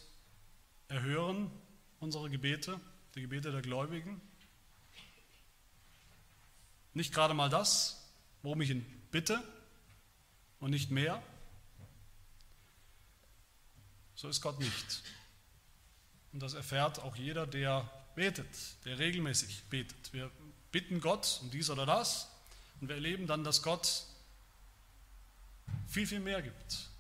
erhören 0.89 1.51
unsere 1.99 2.31
Gebete, 2.31 2.81
die 3.15 3.23
Gebete 3.23 3.51
der 3.51 3.63
Gläubigen. 3.63 4.21
Nicht 6.95 7.13
gerade 7.13 7.35
mal 7.35 7.49
das, 7.49 8.02
worum 8.43 8.61
ich 8.61 8.71
ihn 8.71 8.85
bitte 9.11 9.43
und 10.61 10.71
nicht 10.71 10.91
mehr. 10.91 11.23
So 14.15 14.29
ist 14.29 14.41
Gott 14.41 14.59
nicht. 14.61 15.03
Und 16.33 16.43
das 16.43 16.55
erfährt 16.55 17.01
auch 17.01 17.17
jeder, 17.17 17.47
der 17.47 17.91
betet, 18.15 18.49
der 18.85 18.99
regelmäßig 18.99 19.65
betet. 19.65 20.13
Wir 20.13 20.31
bitten 20.71 21.01
Gott 21.01 21.41
um 21.43 21.51
dies 21.51 21.71
oder 21.71 21.87
das 21.87 22.29
und 22.81 22.89
wir 22.89 22.97
erleben 22.97 23.27
dann, 23.27 23.45
dass 23.45 23.63
Gott 23.63 24.05
viel, 25.87 26.07
viel 26.07 26.21
mehr 26.21 26.43
gibt. 26.43 26.92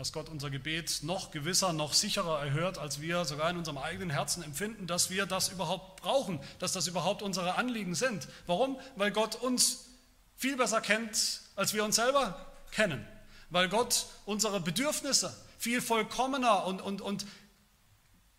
Dass 0.00 0.14
Gott 0.14 0.30
unser 0.30 0.48
Gebet 0.48 1.00
noch 1.02 1.30
gewisser, 1.30 1.74
noch 1.74 1.92
sicherer 1.92 2.42
erhört, 2.42 2.78
als 2.78 3.02
wir 3.02 3.26
sogar 3.26 3.50
in 3.50 3.58
unserem 3.58 3.76
eigenen 3.76 4.08
Herzen 4.08 4.42
empfinden, 4.42 4.86
dass 4.86 5.10
wir 5.10 5.26
das 5.26 5.50
überhaupt 5.50 6.00
brauchen, 6.00 6.40
dass 6.58 6.72
das 6.72 6.86
überhaupt 6.86 7.20
unsere 7.20 7.56
Anliegen 7.56 7.94
sind. 7.94 8.26
Warum? 8.46 8.80
Weil 8.96 9.10
Gott 9.10 9.34
uns 9.34 9.90
viel 10.36 10.56
besser 10.56 10.80
kennt, 10.80 11.42
als 11.54 11.74
wir 11.74 11.84
uns 11.84 11.96
selber 11.96 12.46
kennen. 12.70 13.06
Weil 13.50 13.68
Gott 13.68 14.06
unsere 14.24 14.58
Bedürfnisse 14.60 15.36
viel 15.58 15.82
vollkommener 15.82 16.64
und, 16.64 16.80
und, 16.80 17.02
und 17.02 17.26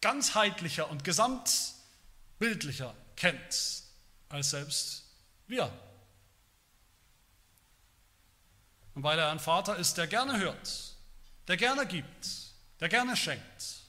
ganzheitlicher 0.02 0.90
und 0.90 1.04
gesamtbildlicher 1.04 2.96
kennt 3.16 3.84
als 4.30 4.50
selbst 4.50 5.04
wir. 5.46 5.72
Und 8.96 9.04
weil 9.04 9.20
er 9.20 9.30
ein 9.30 9.40
Vater 9.40 9.76
ist, 9.76 10.00
der 10.00 10.08
gerne 10.08 10.40
hört, 10.40 10.91
der 11.48 11.58
gerne 11.58 11.86
gibt, 11.86 12.28
der 12.80 12.90
gerne 12.90 13.16
schenkt, 13.16 13.82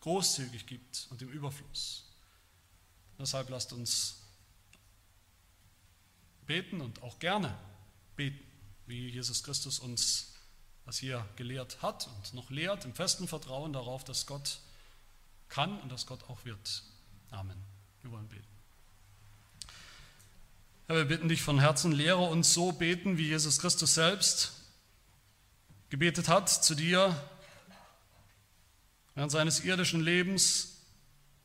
großzügig 0.00 0.66
gibt 0.66 1.06
und 1.10 1.22
im 1.22 1.28
Überfluss. 1.28 2.04
Deshalb 3.18 3.48
lasst 3.50 3.72
uns 3.72 4.22
beten 6.46 6.80
und 6.80 7.02
auch 7.02 7.18
gerne 7.18 7.56
beten, 8.16 8.44
wie 8.86 9.08
Jesus 9.08 9.42
Christus 9.42 9.78
uns 9.78 10.34
das 10.84 10.98
hier 10.98 11.26
gelehrt 11.36 11.80
hat 11.80 12.08
und 12.08 12.34
noch 12.34 12.50
lehrt, 12.50 12.84
im 12.84 12.94
festen 12.94 13.26
Vertrauen 13.26 13.72
darauf, 13.72 14.04
dass 14.04 14.26
Gott 14.26 14.58
kann 15.48 15.80
und 15.80 15.90
dass 15.90 16.06
Gott 16.06 16.24
auch 16.24 16.44
wird. 16.44 16.82
Amen. 17.30 17.56
Wir 18.02 18.10
wollen 18.10 18.28
beten. 18.28 18.44
Herr, 20.86 20.96
wir 20.96 21.04
bitten 21.06 21.28
dich 21.30 21.40
von 21.40 21.58
Herzen, 21.58 21.92
lehre 21.92 22.20
uns 22.20 22.52
so 22.52 22.72
beten, 22.72 23.16
wie 23.16 23.28
Jesus 23.28 23.58
Christus 23.58 23.94
selbst 23.94 24.63
gebetet 25.94 26.26
hat 26.26 26.48
zu 26.48 26.74
dir 26.74 27.14
während 29.14 29.30
seines 29.30 29.64
irdischen 29.64 30.00
Lebens, 30.00 30.78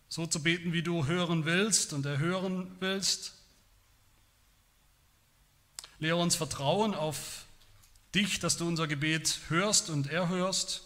so 0.07 0.25
zu 0.25 0.41
beten, 0.41 0.73
wie 0.73 0.81
du 0.81 1.05
hören 1.05 1.45
willst 1.45 1.93
und 1.93 2.03
erhören 2.07 2.75
willst. 2.79 3.35
Lehre 5.99 6.15
uns 6.17 6.35
Vertrauen 6.35 6.95
auf 6.95 7.45
dich, 8.15 8.39
dass 8.39 8.57
du 8.57 8.67
unser 8.67 8.87
Gebet 8.87 9.39
hörst 9.49 9.91
und 9.91 10.07
erhörst 10.07 10.81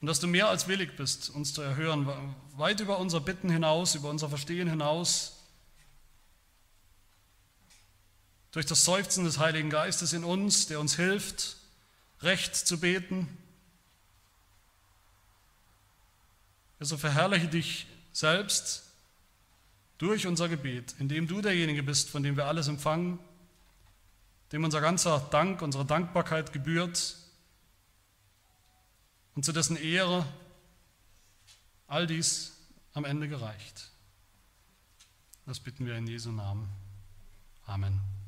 und 0.00 0.06
dass 0.06 0.20
du 0.20 0.28
mehr 0.28 0.46
als 0.46 0.68
willig 0.68 0.96
bist, 0.96 1.28
uns 1.28 1.52
zu 1.52 1.60
erhören, 1.60 2.08
weit 2.52 2.78
über 2.78 3.00
unser 3.00 3.18
Bitten 3.18 3.50
hinaus, 3.50 3.96
über 3.96 4.10
unser 4.10 4.28
Verstehen 4.28 4.70
hinaus 4.70 5.41
durch 8.52 8.66
das 8.66 8.84
Seufzen 8.84 9.24
des 9.24 9.38
Heiligen 9.38 9.70
Geistes 9.70 10.12
in 10.12 10.24
uns, 10.24 10.66
der 10.66 10.78
uns 10.78 10.94
hilft, 10.94 11.56
recht 12.20 12.54
zu 12.54 12.78
beten. 12.78 13.26
Also 16.78 16.96
verherrliche 16.96 17.48
dich 17.48 17.86
selbst 18.12 18.84
durch 19.98 20.26
unser 20.26 20.48
Gebet, 20.48 20.94
indem 20.98 21.26
du 21.26 21.40
derjenige 21.40 21.82
bist, 21.82 22.10
von 22.10 22.22
dem 22.22 22.36
wir 22.36 22.46
alles 22.46 22.68
empfangen, 22.68 23.18
dem 24.52 24.64
unser 24.64 24.80
ganzer 24.80 25.20
Dank, 25.30 25.62
unsere 25.62 25.86
Dankbarkeit 25.86 26.52
gebührt 26.52 27.16
und 29.34 29.44
zu 29.44 29.52
dessen 29.52 29.76
Ehre 29.76 30.26
all 31.86 32.06
dies 32.06 32.52
am 32.92 33.04
Ende 33.04 33.28
gereicht. 33.28 33.90
Das 35.46 35.60
bitten 35.60 35.86
wir 35.86 35.96
in 35.96 36.06
Jesu 36.06 36.30
Namen. 36.30 36.68
Amen. 37.66 38.21